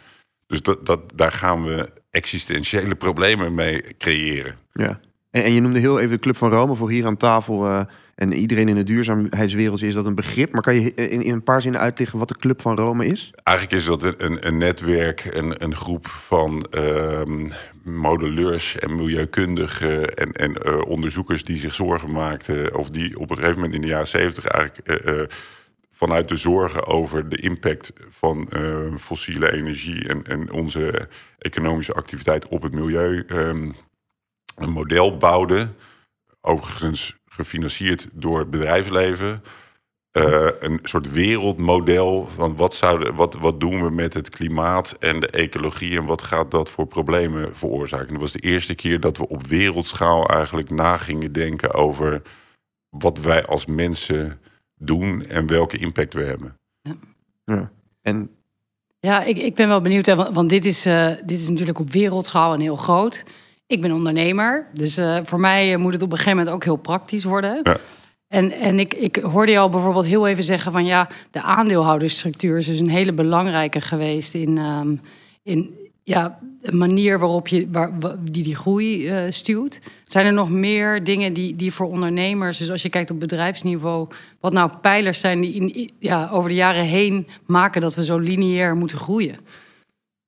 Dus 0.47 0.61
dat, 0.61 0.85
dat, 0.85 0.99
daar 1.15 1.31
gaan 1.31 1.63
we 1.63 1.91
existentiële 2.09 2.95
problemen 2.95 3.53
mee 3.53 3.83
creëren. 3.97 4.55
ja. 4.73 4.99
En, 5.31 5.43
en 5.43 5.53
je 5.53 5.61
noemde 5.61 5.79
heel 5.79 5.99
even 5.99 6.11
de 6.11 6.19
Club 6.19 6.37
van 6.37 6.49
Rome 6.49 6.75
voor 6.75 6.89
hier 6.89 7.05
aan 7.05 7.17
tafel. 7.17 7.85
En 8.15 8.33
iedereen 8.33 8.69
in 8.69 8.77
het 8.77 8.87
duurzaamheidswereldje 8.87 9.87
is 9.87 9.93
dat 9.93 10.05
een 10.05 10.15
begrip. 10.15 10.51
Maar 10.51 10.61
kan 10.61 10.81
je 10.81 10.93
in, 10.93 11.31
een 11.31 11.43
paar 11.43 11.61
zinnen 11.61 11.81
uitleggen 11.81 12.19
wat 12.19 12.27
de 12.27 12.37
Club 12.37 12.61
van 12.61 12.75
Rome 12.75 13.05
is? 13.05 13.31
Eigenlijk 13.43 13.77
is 13.77 13.85
dat 13.85 14.03
een, 14.03 14.47
een, 14.47 14.57
netwerk, 14.57 15.25
een, 15.25 15.63
een 15.63 15.75
groep 15.75 16.07
van 16.07 16.67
ehm, 16.69 17.49
modelleurs 17.83 18.77
en 18.77 18.95
milieukundigen 18.95 20.15
en, 20.15 20.31
en 20.31 20.53
eh, 20.53 20.81
onderzoekers 20.87 21.43
die 21.43 21.57
zich 21.57 21.73
zorgen 21.73 22.11
maakten, 22.11 22.77
of 22.77 22.89
die 22.89 23.19
op 23.19 23.29
een 23.29 23.35
gegeven 23.35 23.55
moment 23.55 23.73
in 23.73 23.81
de 23.81 23.87
jaren 23.87 24.07
zeventig 24.07 24.45
eigenlijk 24.45 24.87
eh, 24.87 25.21
eh, 25.21 25.27
vanuit 25.91 26.27
de 26.27 26.35
zorgen 26.35 26.85
over 26.85 27.29
de 27.29 27.37
impact 27.37 27.93
van 28.09 28.49
eh, 28.49 28.95
fossiele 28.99 29.51
energie 29.51 30.07
en, 30.07 30.23
en 30.23 30.51
onze 30.51 31.07
economische 31.37 31.93
activiteit 31.93 32.47
op 32.47 32.61
het 32.61 32.73
milieu 32.73 33.23
ehm, 33.27 33.71
een 34.55 34.71
model 34.71 35.17
bouwden. 35.17 35.75
Overigens 36.41 37.17
gefinancierd 37.35 38.07
door 38.13 38.39
het 38.39 38.49
bedrijfsleven. 38.49 39.43
Eh, 40.11 40.47
een 40.59 40.79
soort 40.83 41.11
wereldmodel 41.11 42.27
van 42.35 42.55
wat, 42.55 42.75
zouden, 42.75 43.15
wat, 43.15 43.33
wat 43.33 43.59
doen 43.59 43.83
we 43.83 43.89
met 43.89 44.13
het 44.13 44.29
klimaat 44.29 44.95
en 44.99 45.19
de 45.19 45.27
ecologie 45.27 45.97
en 45.97 46.05
wat 46.05 46.21
gaat 46.21 46.51
dat 46.51 46.69
voor 46.69 46.87
problemen 46.87 47.55
veroorzaken. 47.55 48.07
En 48.07 48.13
dat 48.13 48.21
was 48.21 48.31
de 48.31 48.39
eerste 48.39 48.75
keer 48.75 48.99
dat 48.99 49.17
we 49.17 49.27
op 49.27 49.47
wereldschaal 49.47 50.27
eigenlijk 50.27 50.69
na 50.69 50.97
gingen 50.97 51.33
denken 51.33 51.73
over 51.73 52.21
wat 52.89 53.19
wij 53.19 53.45
als 53.45 53.65
mensen 53.65 54.39
doen 54.75 55.25
en 55.25 55.47
welke 55.47 55.77
impact 55.77 56.13
we 56.13 56.23
hebben. 56.23 56.57
Ja. 57.45 57.71
En 58.01 58.29
Ja, 58.99 59.23
ik, 59.23 59.37
ik 59.37 59.55
ben 59.55 59.67
wel 59.67 59.81
benieuwd, 59.81 60.05
hè, 60.05 60.15
want, 60.15 60.35
want 60.35 60.49
dit, 60.49 60.65
is, 60.65 60.85
eh, 60.85 61.11
dit 61.25 61.39
is 61.39 61.49
natuurlijk 61.49 61.79
op 61.79 61.91
wereldschaal 61.91 62.53
en 62.53 62.59
heel 62.59 62.75
groot. 62.75 63.23
Ik 63.67 63.81
ben 63.81 63.91
ondernemer, 63.91 64.67
dus 64.73 64.97
eh, 64.97 65.17
voor 65.23 65.39
mij 65.39 65.73
eh, 65.73 65.79
moet 65.79 65.93
het 65.93 66.01
op 66.01 66.11
een 66.11 66.17
gegeven 66.17 66.37
moment 66.37 66.55
ook 66.55 66.63
heel 66.63 66.75
praktisch 66.75 67.23
worden. 67.23 67.59
Ja. 67.63 67.77
En, 68.27 68.51
en 68.51 68.79
ik, 68.79 68.93
ik 68.93 69.15
hoorde 69.15 69.51
je 69.51 69.57
al 69.59 69.69
bijvoorbeeld 69.69 70.05
heel 70.05 70.27
even 70.27 70.43
zeggen 70.43 70.71
van 70.71 70.85
ja, 70.85 71.07
de 71.31 71.41
aandeelhoudersstructuur 71.41 72.57
is 72.57 72.65
dus 72.65 72.79
een 72.79 72.89
hele 72.89 73.13
belangrijke 73.13 73.81
geweest 73.81 74.33
in, 74.33 74.57
ehm, 74.57 74.95
in 75.43 75.75
ja, 76.03 76.39
de 76.61 76.71
manier 76.71 77.19
waarop 77.19 77.47
je 77.47 77.67
waar, 77.71 77.99
wa- 77.99 78.15
die 78.21 78.43
die 78.43 78.55
groei 78.55 79.07
eh, 79.07 79.23
stuwt. 79.29 79.79
Zijn 80.05 80.25
er 80.25 80.33
nog 80.33 80.49
meer 80.49 81.03
dingen 81.03 81.33
die, 81.33 81.55
die 81.55 81.73
voor 81.73 81.87
ondernemers, 81.87 82.57
dus 82.57 82.71
als 82.71 82.81
je 82.81 82.89
kijkt 82.89 83.11
op 83.11 83.19
bedrijfsniveau, 83.19 84.07
wat 84.39 84.53
nou 84.53 84.71
pijlers 84.81 85.19
zijn 85.19 85.41
die 85.41 85.53
in, 85.53 85.91
ja, 85.99 86.29
over 86.31 86.49
de 86.49 86.55
jaren 86.55 86.85
heen 86.85 87.27
maken 87.45 87.81
dat 87.81 87.95
we 87.95 88.03
zo 88.05 88.17
lineair 88.17 88.75
moeten 88.75 88.97
groeien? 88.97 89.35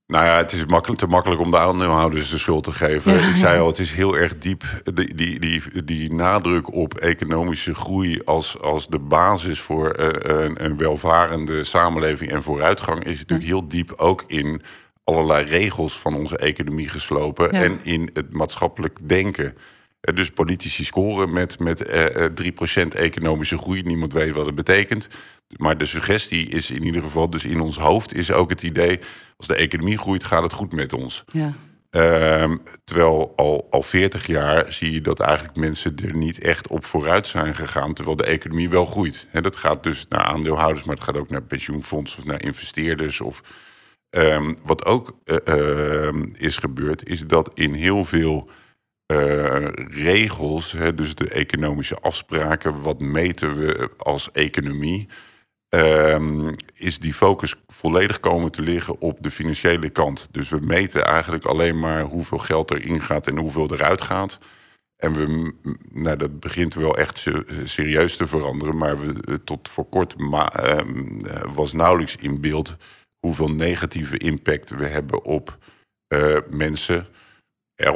Nou 0.07 0.25
ja, 0.25 0.37
het 0.37 0.51
is 0.51 0.65
makkelijk, 0.65 0.99
te 0.99 1.07
makkelijk 1.07 1.41
om 1.41 1.51
de 1.51 1.57
aandeelhouders 1.57 2.29
de 2.29 2.37
schuld 2.37 2.63
te 2.63 2.71
geven. 2.71 3.13
Ja, 3.13 3.29
Ik 3.29 3.35
zei 3.35 3.59
al, 3.59 3.67
het 3.67 3.79
is 3.79 3.93
heel 3.93 4.17
erg 4.17 4.37
diep. 4.37 4.63
Die, 4.93 5.15
die, 5.15 5.39
die, 5.39 5.83
die 5.83 6.13
nadruk 6.13 6.73
op 6.73 6.93
economische 6.97 7.75
groei 7.75 8.21
als, 8.25 8.59
als 8.59 8.87
de 8.87 8.99
basis 8.99 9.59
voor 9.59 9.89
eh, 9.89 10.43
een, 10.45 10.63
een 10.65 10.77
welvarende 10.77 11.63
samenleving 11.63 12.31
en 12.31 12.43
vooruitgang 12.43 13.03
is 13.03 13.17
natuurlijk 13.17 13.47
heel 13.47 13.67
diep 13.67 13.93
ook 13.97 14.23
in 14.27 14.61
allerlei 15.03 15.45
regels 15.45 15.99
van 15.99 16.15
onze 16.15 16.37
economie 16.37 16.89
geslopen 16.89 17.49
Ja. 17.51 17.61
en 17.63 17.79
in 17.83 18.09
het 18.13 18.33
maatschappelijk 18.33 18.97
denken. 19.01 19.57
Eh, 19.99 20.15
Dus 20.15 20.29
politici 20.29 20.85
scoren 20.85 21.33
met, 21.33 21.59
met 21.59 21.81
eh, 21.81 22.25
eh, 22.25 22.31
3% 22.33 22.95
economische 22.95 23.57
groei. 23.57 23.81
Niemand 23.81 24.13
weet 24.13 24.31
wat 24.31 24.45
het 24.45 24.55
betekent. 24.55 25.07
Maar 25.57 25.77
de 25.77 25.85
suggestie 25.85 26.49
is 26.49 26.71
in 26.71 26.83
ieder 26.83 27.01
geval, 27.01 27.29
dus 27.29 27.45
in 27.45 27.59
ons 27.59 27.77
hoofd 27.77 28.13
is 28.13 28.31
ook 28.31 28.49
het 28.49 28.63
idee... 28.63 28.99
als 29.37 29.47
de 29.47 29.55
economie 29.55 29.97
groeit, 29.97 30.23
gaat 30.23 30.43
het 30.43 30.53
goed 30.53 30.73
met 30.73 30.93
ons. 30.93 31.23
Ja, 31.27 31.53
Ehm, 31.89 32.57
terwijl 32.83 33.33
al, 33.35 33.67
al 33.69 33.81
40 33.81 34.27
jaar 34.27 34.73
zie 34.73 34.91
je 34.91 35.01
dat 35.01 35.19
eigenlijk 35.19 35.57
mensen 35.57 35.95
er 35.95 36.15
niet 36.15 36.39
echt 36.39 36.67
op 36.67 36.85
vooruit 36.85 37.27
zijn 37.27 37.55
gegaan... 37.55 37.93
terwijl 37.93 38.17
de 38.17 38.25
economie 38.25 38.69
wel 38.69 38.85
groeit. 38.85 39.27
Hè, 39.29 39.41
dat 39.41 39.55
gaat 39.55 39.83
dus 39.83 40.05
naar 40.09 40.23
aandeelhouders, 40.23 40.85
maar 40.85 40.95
het 40.95 41.03
gaat 41.03 41.17
ook 41.17 41.29
naar 41.29 41.43
pensioenfondsen... 41.43 42.19
of 42.19 42.25
naar 42.25 42.41
investeerders. 42.41 43.21
Of, 43.21 43.41
ehm, 44.09 44.53
wat 44.63 44.85
ook 44.85 45.17
eh, 45.23 45.37
ehm, 45.43 46.25
is 46.33 46.57
gebeurd, 46.57 47.09
is 47.09 47.27
dat 47.27 47.51
in 47.53 47.73
heel 47.73 48.05
veel 48.05 48.49
eh, 49.07 49.65
regels, 49.89 50.71
hè, 50.71 50.95
dus 50.95 51.15
de 51.15 51.29
economische 51.29 51.99
afspraken, 51.99 52.81
wat 52.81 52.99
meten 52.99 53.55
we 53.55 53.89
als 53.97 54.31
economie, 54.31 55.07
ehm, 55.69 56.53
is 56.73 56.99
die 56.99 57.13
focus 57.13 57.55
volledig 57.67 58.19
komen 58.19 58.51
te 58.51 58.61
liggen 58.61 59.01
op 59.01 59.17
de 59.23 59.31
financiële 59.31 59.89
kant. 59.89 60.27
Dus 60.31 60.49
we 60.49 60.59
meten 60.61 61.05
eigenlijk 61.05 61.45
alleen 61.45 61.79
maar 61.79 62.01
hoeveel 62.01 62.37
geld 62.37 62.71
erin 62.71 63.01
gaat 63.01 63.27
en 63.27 63.37
hoeveel 63.37 63.73
eruit 63.73 64.01
gaat. 64.01 64.39
En 64.97 65.13
we, 65.13 65.53
nou, 65.91 66.17
dat 66.17 66.39
begint 66.39 66.73
wel 66.73 66.97
echt 66.97 67.25
serieus 67.63 68.15
te 68.15 68.27
veranderen, 68.27 68.77
maar 68.77 68.99
we, 68.99 69.21
eh, 69.23 69.35
tot 69.43 69.69
voor 69.69 69.85
kort 69.89 70.15
ehm, 70.15 71.19
eh, 71.19 71.53
was 71.53 71.73
nauwelijks 71.73 72.15
in 72.15 72.41
beeld 72.41 72.75
hoeveel 73.19 73.51
negatieve 73.51 74.17
impact 74.17 74.69
we 74.69 74.85
hebben 74.85 75.23
op 75.23 75.57
mensen 76.49 77.07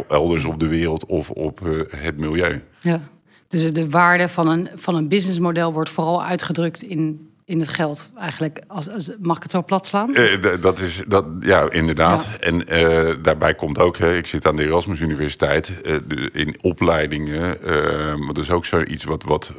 elders 0.07 0.45
op 0.45 0.59
de 0.59 0.67
wereld 0.67 1.05
of 1.05 1.29
op 1.29 1.59
uh, 1.63 1.81
het 1.87 2.17
milieu. 2.17 2.61
Ja, 2.79 3.01
dus 3.47 3.73
de 3.73 3.89
waarde 3.89 4.27
van 4.27 4.47
een, 4.47 4.69
van 4.75 4.95
een 4.95 5.07
businessmodel 5.07 5.73
wordt 5.73 5.89
vooral 5.89 6.23
uitgedrukt 6.23 6.81
in, 6.81 7.30
in 7.51 7.59
het 7.59 7.69
geld. 7.69 8.09
Eigenlijk, 8.17 8.61
als, 8.67 8.89
als, 8.89 9.11
mag 9.19 9.37
ik 9.37 9.43
het 9.43 9.51
zo 9.51 9.63
plat 9.63 9.87
slaan? 9.87 10.09
Uh, 10.13 10.35
dat 10.61 10.79
is, 10.79 11.03
dat, 11.07 11.25
ja, 11.39 11.71
inderdaad. 11.71 12.23
Ja. 12.23 12.39
En 12.39 12.55
uh, 12.55 13.15
daarbij 13.21 13.55
komt 13.55 13.79
ook, 13.79 13.97
hè, 13.97 14.17
ik 14.17 14.27
zit 14.27 14.47
aan 14.47 14.55
de 14.55 14.65
Erasmus 14.65 14.99
Universiteit, 14.99 15.71
in 16.31 16.55
opleidingen. 16.61 17.57
dat 18.27 18.37
is 18.37 18.51
ook 18.51 18.65
zoiets 18.65 19.03
wat, 19.03 19.23
wat 19.23 19.51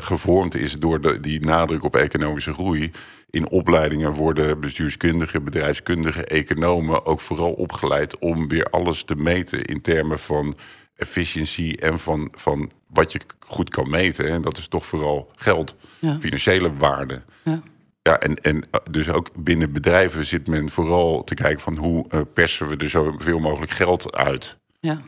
gevormd 0.00 0.54
is 0.54 0.72
door 0.72 1.00
de, 1.00 1.20
die 1.20 1.40
nadruk 1.40 1.84
op 1.84 1.96
economische 1.96 2.52
groei 2.52 2.92
in 3.30 3.48
opleidingen 3.48 4.12
worden 4.12 4.60
bestuurskundigen, 4.60 5.44
bedrijfskundigen, 5.44 6.26
economen 6.26 7.06
ook 7.06 7.20
vooral 7.20 7.52
opgeleid 7.52 8.18
om 8.18 8.48
weer 8.48 8.64
alles 8.64 9.04
te 9.04 9.14
meten 9.16 9.64
in 9.64 9.80
termen 9.80 10.18
van 10.18 10.56
efficiëntie 10.96 11.76
en 11.76 11.98
van, 11.98 12.28
van 12.36 12.70
wat 12.86 13.12
je 13.12 13.20
goed 13.38 13.70
kan 13.70 13.90
meten. 13.90 14.28
En 14.28 14.42
dat 14.42 14.58
is 14.58 14.68
toch 14.68 14.86
vooral 14.86 15.30
geld, 15.36 15.74
financiële 16.20 16.76
waarde. 16.76 17.22
Ja. 17.44 17.62
Ja, 18.02 18.18
en, 18.18 18.34
en 18.34 18.62
dus 18.90 19.08
ook 19.08 19.30
binnen 19.34 19.72
bedrijven 19.72 20.26
zit 20.26 20.46
men 20.46 20.70
vooral 20.70 21.24
te 21.24 21.34
kijken 21.34 21.60
van 21.60 21.76
hoe 21.76 22.06
uh, 22.10 22.20
persen 22.32 22.68
we 22.68 22.76
er 22.76 22.88
zoveel 22.88 23.38
mogelijk 23.38 23.70
geld 23.70 24.16
uit. 24.16 24.58
Ja, 24.80 25.00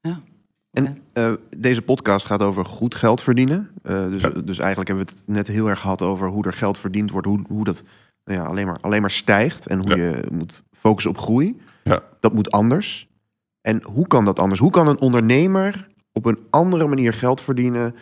ja. 0.00 0.22
En 0.70 1.02
uh, 1.14 1.32
deze 1.58 1.82
podcast 1.82 2.26
gaat 2.26 2.42
over 2.42 2.64
goed 2.64 2.94
geld 2.94 3.22
verdienen. 3.22 3.70
Uh, 3.84 4.10
dus, 4.10 4.22
dus 4.44 4.58
eigenlijk 4.58 4.88
hebben 4.88 5.06
we 5.06 5.12
het 5.12 5.22
net 5.26 5.46
heel 5.46 5.68
erg 5.68 5.80
gehad 5.80 6.02
over 6.02 6.28
hoe 6.28 6.44
er 6.44 6.52
geld 6.52 6.78
verdiend 6.78 7.10
wordt, 7.10 7.26
hoe, 7.26 7.44
hoe 7.48 7.64
dat 7.64 7.82
nou 8.24 8.40
ja, 8.40 8.46
alleen, 8.46 8.66
maar, 8.66 8.78
alleen 8.80 9.00
maar 9.00 9.10
stijgt 9.10 9.66
en 9.66 9.78
hoe 9.78 9.96
je 9.96 10.22
moet 10.32 10.62
focussen 10.72 11.10
op 11.10 11.18
groei. 11.18 11.60
Ja. 11.84 12.02
Dat 12.20 12.34
moet 12.34 12.50
anders. 12.50 13.08
En 13.66 13.82
hoe 13.82 14.06
kan 14.06 14.24
dat 14.24 14.38
anders? 14.38 14.60
Hoe 14.60 14.70
kan 14.70 14.88
een 14.88 15.00
ondernemer 15.00 15.88
op 16.12 16.24
een 16.24 16.38
andere 16.50 16.86
manier 16.86 17.12
geld 17.12 17.40
verdienen, 17.40 17.94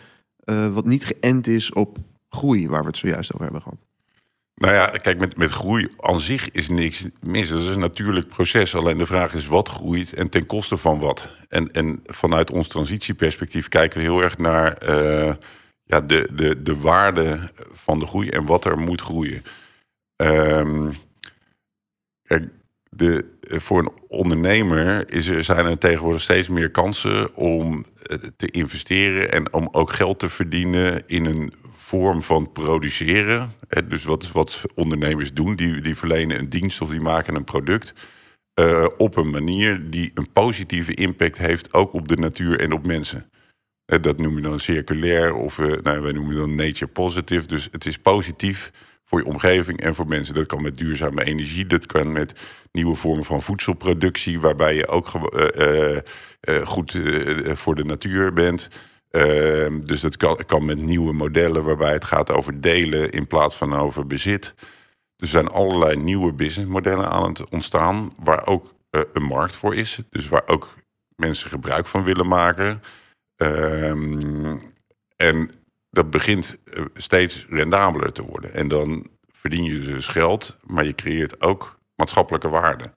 uh, 0.45 0.73
wat 0.73 0.85
niet 0.85 1.05
geënt 1.05 1.47
is 1.47 1.73
op 1.73 1.97
groei, 2.29 2.67
waar 2.67 2.81
we 2.81 2.87
het 2.87 2.97
zojuist 2.97 3.33
over 3.33 3.43
hebben 3.43 3.61
gehad? 3.61 3.79
Nou 4.55 4.73
ja, 4.73 4.87
kijk, 4.87 5.19
met, 5.19 5.37
met 5.37 5.51
groei 5.51 5.87
aan 5.97 6.19
zich 6.19 6.51
is 6.51 6.69
niks 6.69 7.07
mis. 7.19 7.49
Dat 7.49 7.61
is 7.61 7.67
een 7.67 7.79
natuurlijk 7.79 8.27
proces. 8.27 8.75
Alleen 8.75 8.97
de 8.97 9.05
vraag 9.05 9.33
is 9.33 9.47
wat 9.47 9.69
groeit 9.69 10.13
en 10.13 10.29
ten 10.29 10.45
koste 10.45 10.77
van 10.77 10.99
wat. 10.99 11.29
En, 11.47 11.71
en 11.71 11.99
vanuit 12.05 12.51
ons 12.51 12.67
transitieperspectief 12.67 13.67
kijken 13.67 13.97
we 13.97 14.03
heel 14.03 14.23
erg 14.23 14.37
naar 14.37 14.89
uh, 14.89 15.33
ja, 15.83 16.01
de, 16.01 16.29
de, 16.33 16.63
de 16.63 16.79
waarde 16.79 17.51
van 17.71 17.99
de 17.99 18.07
groei 18.07 18.29
en 18.29 18.45
wat 18.45 18.65
er 18.65 18.77
moet 18.77 19.01
groeien. 19.01 19.43
Um, 20.15 20.93
de, 22.95 23.25
voor 23.41 23.79
een 23.79 23.91
ondernemer 24.07 25.13
is 25.13 25.27
er, 25.27 25.43
zijn 25.43 25.65
er 25.65 25.77
tegenwoordig 25.77 26.21
steeds 26.21 26.47
meer 26.47 26.71
kansen 26.71 27.35
om 27.35 27.85
te 28.37 28.51
investeren 28.51 29.31
en 29.31 29.53
om 29.53 29.67
ook 29.71 29.93
geld 29.93 30.19
te 30.19 30.29
verdienen 30.29 31.07
in 31.07 31.25
een 31.25 31.53
vorm 31.71 32.23
van 32.23 32.51
produceren. 32.51 33.51
Dus 33.87 34.03
wat, 34.03 34.31
wat 34.31 34.61
ondernemers 34.75 35.33
doen, 35.33 35.55
die, 35.55 35.81
die 35.81 35.95
verlenen 35.95 36.39
een 36.39 36.49
dienst 36.49 36.81
of 36.81 36.89
die 36.89 37.01
maken 37.01 37.35
een 37.35 37.43
product. 37.43 37.93
Uh, 38.59 38.87
op 38.97 39.15
een 39.15 39.29
manier 39.29 39.89
die 39.89 40.11
een 40.13 40.31
positieve 40.31 40.93
impact 40.93 41.37
heeft, 41.37 41.73
ook 41.73 41.93
op 41.93 42.07
de 42.07 42.15
natuur 42.15 42.59
en 42.59 42.71
op 42.71 42.85
mensen. 42.85 43.29
Dat 43.85 44.17
noemen 44.17 44.41
we 44.41 44.49
dan 44.49 44.59
circulair 44.59 45.33
of 45.33 45.57
uh, 45.57 45.73
nou, 45.83 46.01
wij 46.01 46.11
noemen 46.11 46.35
dan 46.35 46.55
nature 46.55 46.91
positive. 46.91 47.47
Dus 47.47 47.67
het 47.71 47.85
is 47.85 47.97
positief 47.97 48.71
voor 49.05 49.19
je 49.19 49.25
omgeving 49.25 49.79
en 49.79 49.95
voor 49.95 50.07
mensen. 50.07 50.35
Dat 50.35 50.45
kan 50.45 50.61
met 50.61 50.77
duurzame 50.77 51.23
energie, 51.23 51.67
dat 51.67 51.85
kan 51.85 52.11
met 52.11 52.33
nieuwe 52.71 52.95
vormen 52.95 53.25
van 53.25 53.41
voedselproductie, 53.41 54.39
waarbij 54.39 54.75
je 54.75 54.87
ook 54.87 55.07
goed 56.63 56.97
voor 57.53 57.75
de 57.75 57.85
natuur 57.85 58.33
bent. 58.33 58.69
Uh, 59.15 59.67
dus 59.83 60.01
dat 60.01 60.17
kan, 60.17 60.39
kan, 60.45 60.65
met 60.65 60.77
nieuwe 60.77 61.13
modellen 61.13 61.63
waarbij 61.63 61.93
het 61.93 62.05
gaat 62.05 62.31
over 62.31 62.61
delen 62.61 63.11
in 63.11 63.27
plaats 63.27 63.55
van 63.55 63.75
over 63.75 64.07
bezit. 64.07 64.53
Er 65.17 65.27
zijn 65.27 65.47
allerlei 65.47 65.95
nieuwe 65.95 66.33
businessmodellen 66.33 67.09
aan 67.09 67.23
het 67.23 67.49
ontstaan 67.49 68.13
waar 68.17 68.47
ook 68.47 68.73
uh, 68.91 69.01
een 69.13 69.23
markt 69.23 69.55
voor 69.55 69.75
is. 69.75 69.99
Dus 70.09 70.27
waar 70.27 70.47
ook 70.47 70.73
mensen 71.15 71.49
gebruik 71.49 71.87
van 71.87 72.03
willen 72.03 72.27
maken. 72.27 72.81
Um, 73.35 74.73
en 75.15 75.51
dat 75.95 76.09
begint 76.09 76.57
eh, 76.63 76.85
steeds 76.93 77.45
rendabeler 77.49 78.11
te 78.11 78.23
worden. 78.23 78.53
En 78.53 78.67
dan 78.67 79.07
verdien 79.31 79.63
je 79.63 79.79
dus 79.79 80.07
geld, 80.07 80.57
maar 80.63 80.85
je 80.85 80.95
creëert 80.95 81.41
ook 81.41 81.79
maatschappelijke 81.95 82.49
waarde. 82.49 82.93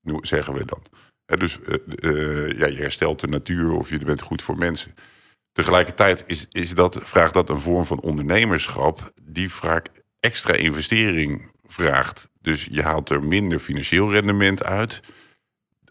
Nu 0.00 0.18
zeggen 0.20 0.54
we 0.54 0.64
dan. 0.64 0.82
dus 1.38 1.58
uh, 1.58 2.58
ja, 2.58 2.66
je 2.66 2.80
herstelt 2.80 3.20
de 3.20 3.26
natuur 3.26 3.70
of 3.70 3.88
je 3.88 3.98
bent 3.98 4.22
goed 4.22 4.42
voor 4.42 4.58
mensen. 4.58 4.94
Tegelijkertijd 5.52 6.24
is, 6.26 6.46
is 6.50 6.74
dat, 6.74 7.00
vraagt 7.02 7.34
dat 7.34 7.48
een 7.48 7.60
vorm 7.60 7.84
van 7.84 8.00
ondernemerschap 8.00 9.12
die 9.22 9.50
vaak 9.50 9.88
extra 10.20 10.54
investering 10.54 11.50
vraagt. 11.64 12.30
Dus 12.40 12.68
je 12.70 12.82
haalt 12.82 13.10
er 13.10 13.22
minder 13.22 13.58
financieel 13.58 14.12
rendement 14.12 14.64
uit. 14.64 15.00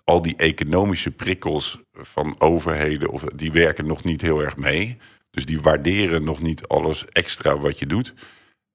Al 0.03 0.21
die 0.21 0.35
economische 0.35 1.11
prikkels 1.11 1.79
van 1.93 2.35
overheden, 2.39 3.09
of, 3.09 3.21
die 3.23 3.51
werken 3.51 3.85
nog 3.85 4.03
niet 4.03 4.21
heel 4.21 4.43
erg 4.43 4.57
mee. 4.57 4.97
Dus 5.31 5.45
die 5.45 5.61
waarderen 5.61 6.23
nog 6.23 6.41
niet 6.41 6.67
alles 6.67 7.05
extra 7.05 7.57
wat 7.57 7.79
je 7.79 7.85
doet. 7.85 8.13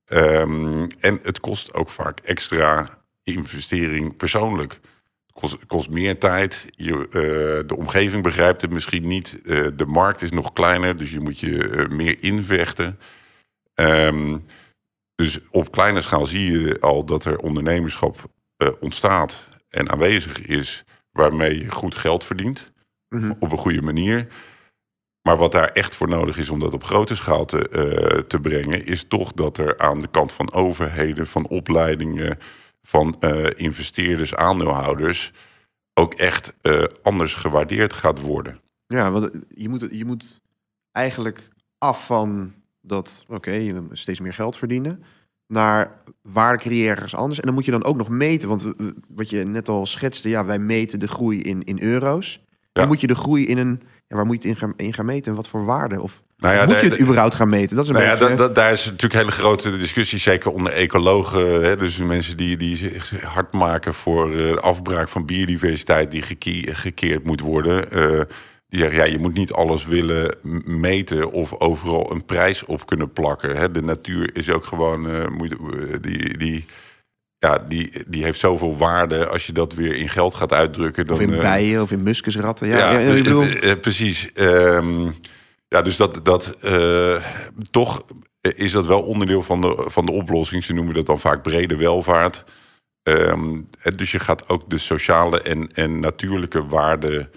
Um, 0.09 0.87
en 1.01 1.21
het 1.23 1.41
kost 1.41 1.75
ook 1.75 1.89
vaak 1.89 2.21
extra 2.21 2.99
investering 3.23 4.17
persoonlijk 4.17 4.81
kost, 5.33 5.67
kost 5.67 5.91
meer 5.91 6.19
tijd. 6.19 6.67
Je, 6.71 6.93
uh, 6.93 7.69
de 7.69 7.77
omgeving 7.77 8.23
begrijpt 8.23 8.61
het 8.61 8.71
misschien 8.71 9.07
niet. 9.07 9.39
Uh, 9.43 9.67
de 9.75 9.87
markt 9.87 10.23
is 10.23 10.31
nog 10.31 10.53
kleiner, 10.53 10.97
dus 10.97 11.11
je 11.11 11.21
moet 11.21 11.39
je 11.39 11.69
uh, 11.69 11.89
meer 11.89 12.23
invechten. 12.23 12.99
Um, 13.75 14.45
dus 15.15 15.41
op 15.51 15.71
kleine 15.71 16.01
schaal 16.01 16.27
zie 16.27 16.51
je 16.51 16.81
al 16.81 17.05
dat 17.05 17.25
er 17.25 17.39
ondernemerschap 17.39 18.31
ontstaat 18.81 19.49
en 19.69 19.91
aanwezig 19.91 20.41
is, 20.41 20.85
waarmee 21.11 21.59
je 21.59 21.71
goed 21.71 21.95
geld 21.95 22.25
verdient 22.25 22.73
mm 23.09 23.21
-hmm. 23.21 23.37
op 23.39 23.53
een 23.53 23.59
goede 23.59 23.83
manier. 23.83 24.27
Maar 25.27 25.37
wat 25.37 25.53
daar 25.53 25.73
echt 25.73 25.95
voor 25.95 26.09
nodig 26.09 26.39
is 26.39 26.51
om 26.51 26.61
dat 26.61 26.75
op 26.75 26.85
grote 26.85 27.15
schaal 27.15 27.45
te, 27.45 28.25
te 28.29 28.41
brengen, 28.41 28.87
is 28.87 29.05
toch 29.09 29.33
dat 29.33 29.59
er 29.59 29.79
aan 29.79 30.01
de 30.01 30.09
kant 30.09 30.33
van 30.33 30.53
overheden, 30.53 31.27
van 31.27 31.49
opleidingen, 31.49 32.39
van 32.83 33.17
uh, 33.21 33.47
investeerders, 33.55 34.35
aandeelhouders 34.35 35.33
ook 35.95 36.15
echt 36.15 36.53
uh, 36.63 36.83
anders 37.03 37.35
gewaardeerd 37.35 37.93
gaat 37.93 38.21
worden. 38.21 38.61
Ja, 38.87 39.11
want 39.11 39.31
je 39.49 39.69
moet, 39.69 39.89
je 39.91 40.05
moet 40.05 40.41
eigenlijk 40.93 41.49
af 41.79 42.07
van 42.07 42.53
dat, 42.81 43.25
oké, 43.27 43.35
okay, 43.35 43.63
je 43.63 43.83
steeds 43.93 44.21
meer 44.21 44.35
geld 44.35 44.57
verdienen, 44.57 45.03
naar 45.47 46.03
waar 46.23 46.59
creëer 46.59 46.91
ergens 46.91 47.15
anders. 47.15 47.39
En 47.39 47.47
dan 47.47 47.55
moet 47.55 47.65
je 47.65 47.71
dan 47.71 47.85
ook 47.85 47.97
nog 47.97 48.09
meten, 48.09 48.49
want 48.49 48.67
wat 49.09 49.31
je 49.31 49.45
net 49.45 49.69
al 49.69 49.87
schetste, 49.87 50.29
ja, 50.29 50.45
wij 50.45 50.59
meten 50.59 51.01
de 51.01 51.09
groei 51.09 51.41
in, 51.41 51.65
in 51.65 51.83
euro's. 51.83 52.41
Ja. 52.51 52.59
Dan 52.73 52.87
moet 52.87 53.01
je 53.01 53.07
de 53.07 53.15
groei 53.15 53.47
in 53.47 53.59
een, 53.59 53.83
ja, 54.09 54.17
waar 54.17 54.27
moet 54.27 54.43
je 54.43 54.49
het 54.49 54.59
in 54.59 54.63
gaan, 54.63 54.73
in 54.77 54.95
gaan 54.95 55.07
meten 55.07 55.31
en 55.31 55.37
wat 55.37 55.49
voor 55.49 55.65
waarde? 55.65 56.03
Of 56.03 56.23
nou 56.37 56.55
ja, 56.55 56.65
moet 56.65 56.81
je 56.81 56.89
het 56.89 57.01
überhaupt 57.01 57.35
gaan 57.35 57.49
meten? 57.49 57.77
Dat 57.77 57.85
is 57.85 57.91
een 57.91 57.97
nou 57.97 58.19
beetje... 58.19 58.29
ja, 58.29 58.37
dat, 58.37 58.55
daar 58.55 58.73
is 58.73 58.85
natuurlijk 58.85 59.13
een 59.13 59.19
hele 59.19 59.33
grote 59.33 59.79
discussie, 59.79 60.19
zeker 60.19 60.51
onder 60.51 60.73
ecologen. 60.73 61.63
Hè, 61.63 61.77
dus 61.77 61.97
mensen 61.97 62.37
die, 62.37 62.57
die 62.57 62.77
zich 62.77 63.23
hard 63.23 63.53
maken 63.53 63.95
voor 63.95 64.33
uh, 64.33 64.55
afbraak 64.55 65.09
van 65.09 65.27
biodiversiteit 65.27 66.11
die 66.11 66.23
gekeerd 66.75 67.25
moet 67.25 67.41
worden. 67.41 67.85
Uh, 67.93 68.21
die 68.69 68.81
zeggen, 68.81 68.99
ja, 68.99 69.05
je 69.05 69.19
moet 69.19 69.35
niet 69.35 69.53
alles 69.53 69.87
willen 69.87 70.35
meten 70.65 71.33
of 71.33 71.53
overal 71.61 72.13
een 72.13 72.25
prijs 72.25 72.65
op 72.65 72.87
kunnen 72.87 73.13
plakken. 73.13 73.57
Hè. 73.57 73.71
De 73.71 73.83
natuur 73.83 74.31
is 74.37 74.51
ook 74.51 74.67
gewoon, 74.67 75.11
uh, 75.11 75.27
moet, 75.29 75.57
die, 76.01 76.39
die, 76.39 76.67
ja, 77.39 77.59
die, 77.69 77.93
die 78.07 78.25
heeft 78.25 78.41
zoveel 78.41 78.77
waarde 78.77 79.29
als 79.29 79.47
je 79.47 79.53
dat 79.53 79.75
weer 79.75 79.95
in 79.95 80.09
geld 80.09 80.35
gaat 80.35 80.53
uitdrukken. 80.53 81.05
Dan, 81.05 81.15
of 81.15 81.21
in 81.21 81.31
bijen 81.31 81.83
of 81.83 81.91
in 81.91 82.03
muskusratten. 82.03 82.69
Ja, 82.69 82.77
ja, 82.77 82.99
ja 82.99 83.15
ik 83.15 83.23
bedoel... 83.23 83.47
precies. 83.81 84.31
Um, 84.35 85.15
ja, 85.69 85.83
dus 85.83 85.97
dat, 85.97 86.25
dat 86.25 86.57
uh, 86.65 87.25
toch 87.71 88.05
is 88.41 88.73
dat 88.73 88.87
wel 88.87 89.03
onderdeel 89.03 89.43
van 89.43 89.61
de, 89.61 89.85
van 89.87 90.07
de 90.07 90.13
oplossing. 90.13 90.65
Ze 90.65 90.73
noemen 90.73 90.95
dat 90.95 91.07
dan 91.07 91.21
vaak 91.21 91.43
brede 91.43 91.77
welvaart. 91.77 92.45
Um, 93.03 93.69
dus 93.83 94.11
je 94.13 94.19
gaat 94.19 94.49
ook 94.49 94.71
de 94.71 94.79
sociale 94.79 95.43
en, 95.43 95.69
en 95.73 96.01
natuurlijke 96.01 96.67
waarden 96.67 97.31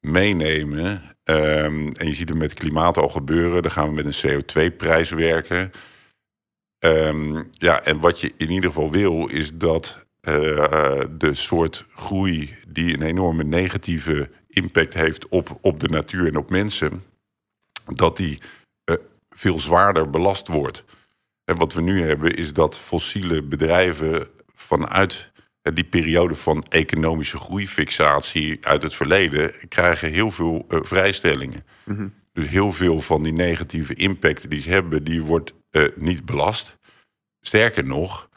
meenemen. 0.00 1.02
Ehm, 1.24 1.88
en 1.88 2.06
je 2.06 2.14
ziet 2.14 2.28
het 2.28 2.38
met 2.38 2.54
klimaat 2.54 2.96
al 2.96 3.08
gebeuren. 3.08 3.62
Dan 3.62 3.70
gaan 3.70 3.94
we 3.94 4.02
met 4.02 4.22
een 4.22 4.42
CO2-prijs 4.42 5.10
werken. 5.10 5.72
Ehm, 6.82 7.42
ja, 7.52 7.82
en 7.82 7.98
wat 7.98 8.20
je 8.20 8.32
in 8.36 8.50
ieder 8.50 8.70
geval 8.70 8.90
wil, 8.90 9.28
is 9.28 9.54
dat 9.54 9.98
uh, 10.28 10.34
de 11.18 11.34
soort 11.34 11.86
groei 11.94 12.56
die 12.68 12.94
een 12.94 13.02
enorme 13.02 13.44
negatieve 13.44 14.30
impact 14.48 14.94
heeft 14.94 15.28
op, 15.28 15.58
op 15.60 15.80
de 15.80 15.88
natuur 15.88 16.26
en 16.26 16.36
op 16.36 16.50
mensen, 16.50 17.02
dat 17.94 18.16
die 18.16 18.40
uh, 18.90 18.96
veel 19.30 19.58
zwaarder 19.58 20.10
belast 20.10 20.48
wordt. 20.48 20.84
En 21.44 21.56
wat 21.56 21.72
we 21.72 21.82
nu 21.82 22.02
hebben, 22.02 22.34
is 22.34 22.52
dat 22.52 22.78
fossiele 22.78 23.42
bedrijven 23.42 24.28
vanuit 24.54 25.32
die 25.62 25.84
periode 25.84 26.34
van 26.34 26.64
economische 26.68 27.38
groeifixatie 27.38 28.66
uit 28.66 28.82
het 28.82 28.94
verleden 28.94 29.52
krijgen 29.68 30.12
heel 30.12 30.30
veel 30.30 30.66
uh, 30.68 30.78
vrijstellingen. 30.82 31.64
Mm 31.84 31.96
-hmm. 31.96 32.14
Dus 32.32 32.48
heel 32.48 32.72
veel 32.72 33.00
van 33.00 33.22
die 33.22 33.32
negatieve 33.32 33.94
impact 33.94 34.50
die 34.50 34.60
ze 34.60 34.70
hebben, 34.70 35.04
die 35.04 35.22
wordt 35.22 35.52
uh, 35.72 35.88
niet 35.96 36.24
belast. 36.24 36.78
Sterker 37.40 37.84
nog, 37.84 38.28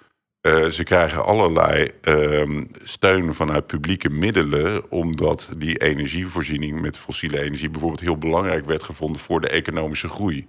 uh, 0.41 0.65
ze 0.65 0.83
krijgen 0.83 1.25
allerlei 1.25 1.91
uh, 2.01 2.61
steun 2.83 3.33
vanuit 3.33 3.67
publieke 3.67 4.09
middelen, 4.09 4.91
omdat 4.91 5.49
die 5.57 5.77
energievoorziening 5.77 6.81
met 6.81 6.97
fossiele 6.97 7.41
energie 7.41 7.69
bijvoorbeeld 7.69 8.01
heel 8.01 8.17
belangrijk 8.17 8.65
werd 8.65 8.83
gevonden 8.83 9.21
voor 9.21 9.41
de 9.41 9.49
economische 9.49 10.09
groei. 10.09 10.47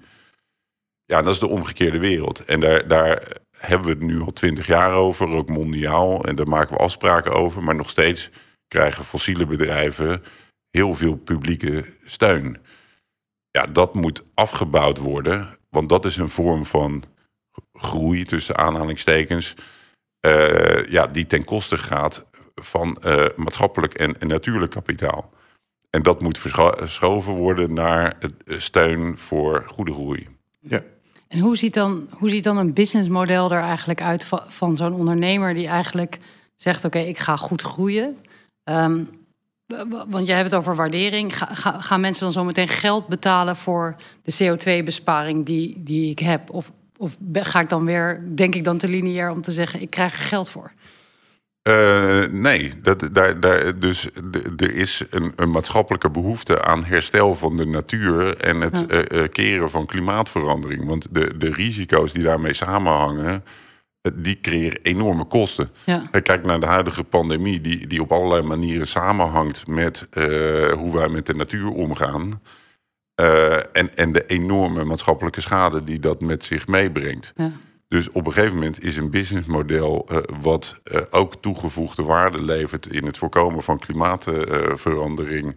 Ja, 1.05 1.23
dat 1.23 1.33
is 1.33 1.39
de 1.39 1.49
omgekeerde 1.49 1.99
wereld. 1.99 2.45
En 2.45 2.61
daar, 2.61 2.89
daar 2.89 3.37
hebben 3.59 3.87
we 3.87 3.93
het 3.93 4.03
nu 4.03 4.21
al 4.21 4.33
twintig 4.33 4.67
jaar 4.67 4.93
over, 4.93 5.29
ook 5.29 5.49
mondiaal. 5.49 6.25
En 6.25 6.37
daar 6.37 6.49
maken 6.49 6.77
we 6.77 6.83
afspraken 6.83 7.33
over. 7.33 7.63
Maar 7.63 7.75
nog 7.75 7.91
steeds 7.91 8.31
krijgen 8.69 9.05
fossiele 9.05 9.47
bedrijven 9.47 10.23
heel 10.71 10.95
veel 10.95 11.17
publieke 11.17 11.85
steun. 12.05 12.59
Ja, 13.51 13.67
dat 13.67 13.95
moet 13.95 14.23
afgebouwd 14.35 14.99
worden. 14.99 15.56
Want 15.77 15.89
dat 15.89 16.05
is 16.05 16.17
een 16.17 16.29
vorm 16.29 16.67
van 16.67 17.03
groei 17.73 18.25
tussen 18.25 18.57
aanhalingstekens. 18.57 19.55
Uh, 20.27 20.87
ja, 20.87 21.07
die 21.07 21.27
ten 21.27 21.45
koste 21.45 21.79
gaat 21.79 22.25
van 22.55 22.99
uh, 23.05 23.25
maatschappelijk 23.37 23.95
en, 23.95 24.21
en, 24.21 24.29
natuurlijk 24.29 24.71
kapitaal. 24.71 25.33
En 25.91 26.03
dat 26.03 26.21
moet 26.21 26.39
verschoven 26.39 27.33
worden 27.33 27.73
naar 27.73 28.17
het 28.19 28.35
steun 28.47 29.19
voor 29.19 29.65
goede 29.67 29.93
groei. 29.93 30.29
Ja. 30.61 30.83
En 31.29 31.39
hoe 31.39 31.57
ziet 31.57 31.75
dan, 31.75 32.09
hoe 32.11 32.29
ziet 32.29 32.45
dan 32.45 32.57
een 32.57 32.73
businessmodel 32.73 33.53
er 33.53 33.63
eigenlijk 33.63 34.03
uit 34.03 34.25
van, 34.25 34.43
van 34.47 34.77
zo'n 34.77 34.95
ondernemer 34.95 35.55
die 35.55 35.67
eigenlijk 35.67 36.19
zegt: 36.55 36.85
Oké, 36.85 36.97
okay, 36.97 37.09
ik 37.09 37.19
ga 37.19 37.37
goed 37.37 37.63
groeien. 37.63 38.17
Um, 38.65 39.26
want 40.09 40.27
jij 40.27 40.37
hebt 40.37 40.51
het 40.51 40.59
over 40.59 40.75
waardering. 40.75 41.39
Ga, 41.39 41.47
ga, 41.47 41.79
gaan 41.79 42.01
mensen 42.01 42.23
dan 42.23 42.33
zo 42.33 42.45
meteen 42.45 42.69
geld 42.69 43.07
betalen 43.07 43.57
voor 43.57 43.97
de 44.23 44.35
CO2-besparing 44.35 45.47
die, 45.47 45.83
die 45.83 46.11
ik 46.11 46.19
heb? 46.19 46.51
Of, 46.51 46.73
of 46.97 47.17
ga 47.33 47.61
ik 47.61 47.69
dan 47.69 47.85
weer, 47.85 48.25
denk 48.35 48.55
ik 48.55 48.65
dan 48.65 48.79
te 48.79 48.89
lineair 48.89 49.31
om 49.31 49.43
te 49.43 49.53
zeggen: 49.53 49.81
ik 49.81 49.91
krijg 49.91 50.13
er 50.13 50.27
geld 50.27 50.51
voor? 50.51 50.73
Uh, 51.69 52.27
nee, 52.31 52.73
dat, 52.83 53.09
daar, 53.13 53.41
daar, 53.41 53.79
dus 53.79 54.09
er 54.57 54.75
is 54.75 55.03
een, 55.11 55.33
een, 55.37 55.51
maatschappelijke 55.51 56.11
behoefte 56.11 56.63
aan 56.63 56.85
herstel 56.85 57.35
van 57.35 57.57
de 57.57 57.67
natuur 57.67 58.37
en 58.37 58.61
het 58.61 58.85
ja. 58.89 59.13
uh, 59.13 59.29
keren 59.33 59.71
van 59.71 59.87
klimaatverandering. 59.87 60.87
Want 60.87 61.07
de, 61.11 61.37
de 61.37 61.53
risico's 61.53 62.13
die 62.13 62.23
daarmee 62.23 62.55
samenhangen, 62.55 63.45
die 64.15 64.41
creëren 64.41 64.79
enorme 64.83 65.25
kosten. 65.25 65.71
Ja. 65.85 66.09
Kijk 66.23 66.45
naar 66.45 66.61
de 66.61 66.67
huidige 66.67 67.05
pandemie, 67.05 67.61
die, 67.61 67.87
die 67.87 68.01
op 68.01 68.13
allerlei 68.13 68.43
manieren 68.43 68.87
samenhangt 68.87 69.67
met 69.67 70.07
hoe 70.75 70.91
wij 70.93 71.09
met 71.09 71.27
de 71.27 71.35
natuur 71.35 71.69
omgaan. 71.69 72.41
en, 73.73 73.97
en 73.97 74.13
de 74.13 74.27
enorme 74.27 74.85
maatschappelijke 74.85 75.41
schade 75.41 75.85
die 75.85 76.01
dat 76.01 76.21
met 76.21 76.45
zich 76.45 76.67
meebrengt. 76.67 77.33
Ja. 77.37 77.53
Dus 77.89 78.11
op 78.11 78.27
een 78.27 78.33
gegeven 78.33 78.55
moment 78.55 78.83
is 78.83 78.97
een 78.97 79.11
businessmodel 79.11 80.09
uh, 80.11 80.19
wat 80.41 80.77
ook 81.11 81.35
toegevoegde 81.35 82.03
waarde 82.03 82.43
levert 82.43 82.87
in 82.87 83.07
het 83.07 83.19
voorkomen 83.19 83.63
van 83.63 83.79
klimaatverandering 83.79 85.57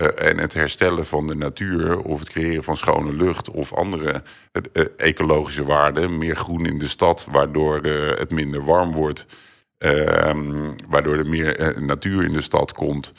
uh, 0.00 0.28
en 0.28 0.38
het 0.38 0.54
herstellen 0.54 1.06
van 1.06 1.26
de 1.26 1.34
natuur 1.34 1.98
of 1.98 2.18
het 2.18 2.28
creëren 2.28 2.64
van 2.64 2.76
schone 2.76 3.12
lucht 3.12 3.50
of 3.50 3.74
andere 3.74 4.22
ecologische 4.96 5.64
waarden, 5.64 6.18
meer 6.18 6.36
groen 6.36 6.66
in 6.66 6.78
de 6.78 6.88
stad, 6.88 7.26
waardoor 7.30 7.82
het 8.18 8.30
minder 8.30 8.64
warm 8.64 8.92
wordt, 8.92 9.26
ehm, 9.78 10.72
waardoor 10.88 11.16
er 11.16 11.28
meer 11.28 11.74
natuur 11.80 12.24
in 12.24 12.32
de 12.32 12.40
stad 12.40 12.72
komt. 12.72 13.12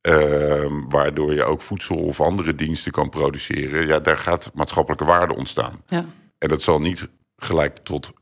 Ehm, 0.00 0.88
waardoor 0.88 1.34
je 1.34 1.44
ook 1.44 1.62
voedsel 1.62 1.96
of 1.96 2.20
andere 2.20 2.54
diensten 2.54 2.92
kan 2.92 3.08
produceren. 3.08 3.86
Ja, 3.86 4.00
daar 4.00 4.18
gaat 4.18 4.50
maatschappelijke 4.54 5.04
waarde 5.04 5.34
ontstaan. 5.34 5.82
Ja. 5.86 6.04
En 6.38 6.48
dat 6.48 6.62
zal 6.62 6.80
niet 6.80 7.08
gelijk 7.36 7.76
tot 7.76 8.12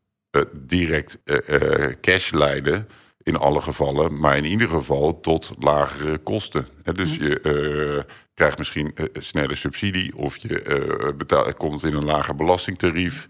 direct 0.51 1.19
cash 2.01 2.31
leiden 2.31 2.87
in 3.23 3.35
alle 3.35 3.61
gevallen, 3.61 4.19
maar 4.19 4.37
in 4.37 4.45
ieder 4.45 4.67
geval 4.67 5.19
tot 5.19 5.51
lagere 5.59 6.17
kosten. 6.17 6.67
dus 6.93 7.15
je 7.15 8.05
krijgt 8.33 8.57
misschien 8.57 8.95
sneller 9.13 9.57
subsidie 9.57 10.17
of 10.17 10.37
je 10.37 11.13
betaalt, 11.17 11.57
komt 11.57 11.83
in 11.83 11.93
een 11.93 12.05
lager 12.05 12.35
belastingtarief. 12.35 13.27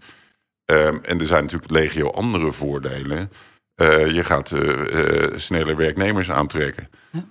Um, 0.66 1.00
en 1.02 1.20
er 1.20 1.26
zijn 1.26 1.42
natuurlijk 1.42 1.70
legio 1.70 2.10
andere 2.10 2.52
voordelen. 2.52 3.30
Uh, 3.76 4.14
je 4.14 4.24
gaat 4.24 4.50
uh, 4.50 4.60
uh, 4.60 5.38
sneller 5.38 5.76
werknemers 5.76 6.30
aantrekken. 6.30 6.88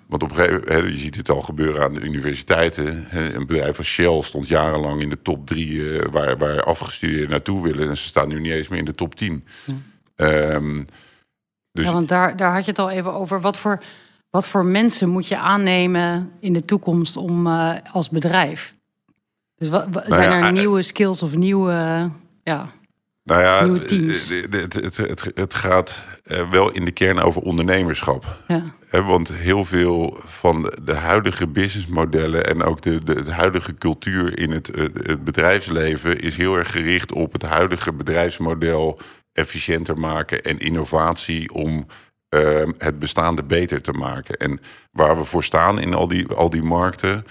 Want 0.07 0.23
op 0.23 0.29
een 0.29 0.35
gegeven 0.35 0.63
moment, 0.67 0.93
je 0.93 1.01
ziet 1.01 1.15
het 1.15 1.29
al 1.29 1.41
gebeuren 1.41 1.83
aan 1.83 1.93
de 1.93 1.99
universiteiten. 1.99 3.07
Een 3.35 3.47
bedrijf 3.47 3.77
als 3.77 3.87
Shell 3.87 4.21
stond 4.21 4.47
jarenlang 4.47 5.01
in 5.01 5.09
de 5.09 5.21
top 5.21 5.47
drie 5.47 5.99
waar, 6.01 6.37
waar 6.37 6.63
afgestudeerden 6.63 7.29
naartoe 7.29 7.63
willen. 7.63 7.89
En 7.89 7.97
ze 7.97 8.03
staan 8.03 8.27
nu 8.27 8.39
niet 8.39 8.51
eens 8.51 8.67
meer 8.67 8.79
in 8.79 8.85
de 8.85 8.95
top 8.95 9.15
tien. 9.15 9.45
Ja, 10.15 10.53
um, 10.53 10.85
dus... 11.73 11.85
ja 11.85 11.93
want 11.93 12.07
daar, 12.07 12.37
daar 12.37 12.53
had 12.53 12.65
je 12.65 12.71
het 12.71 12.79
al 12.79 12.89
even 12.89 13.13
over. 13.13 13.41
Wat 13.41 13.57
voor, 13.57 13.79
wat 14.29 14.47
voor 14.47 14.65
mensen 14.65 15.09
moet 15.09 15.27
je 15.27 15.37
aannemen 15.37 16.31
in 16.39 16.53
de 16.53 16.65
toekomst 16.65 17.17
om 17.17 17.47
als 17.91 18.09
bedrijf? 18.09 18.75
Dus 19.55 19.69
wat, 19.69 19.91
nou 19.91 20.05
zijn 20.07 20.43
er 20.43 20.51
nieuwe 20.51 20.81
skills 20.81 21.23
of 21.23 21.35
nieuwe... 21.35 22.09
ja. 22.43 22.65
Nou 23.23 23.41
ja, 23.41 23.69
het, 23.69 23.89
het, 24.73 24.97
het, 24.97 25.31
het, 25.35 25.53
gaat 25.53 26.01
eh, 26.23 26.51
wel 26.51 26.71
in 26.71 26.85
de 26.85 26.91
kern 26.91 27.19
over 27.19 27.41
ondernemerschap. 27.41 28.41
Ja. 28.47 28.63
want 29.03 29.33
heel 29.33 29.65
veel 29.65 30.17
van 30.25 30.73
de 30.83 30.93
huidige 30.93 31.47
businessmodellen 31.47 32.45
en 32.45 32.63
ook 32.63 32.81
de, 32.81 33.03
de, 33.03 33.21
de 33.21 33.31
huidige 33.31 33.73
cultuur 33.73 34.39
in 34.39 34.51
het, 34.51 34.67
het, 34.67 35.23
bedrijfsleven 35.23 36.19
is 36.19 36.37
heel 36.37 36.57
erg 36.57 36.71
gericht 36.71 37.11
op 37.11 37.33
het 37.33 37.41
huidige 37.41 37.91
bedrijfsmodel 37.91 38.99
efficiënter 39.33 39.99
maken 39.99 40.41
en 40.41 40.59
innovatie 40.59 41.53
om 41.53 41.85
uh, 42.29 42.61
het 42.77 42.99
bestaande 42.99 43.43
beter 43.43 43.81
te 43.81 43.91
maken. 43.91 44.37
En 44.37 44.59
waar 44.91 45.17
we 45.17 45.23
voor 45.23 45.43
staan 45.43 45.79
in 45.79 45.93
al 45.93 46.07
die, 46.07 46.27
al 46.27 46.49
die 46.49 46.63
markten, 46.63 47.25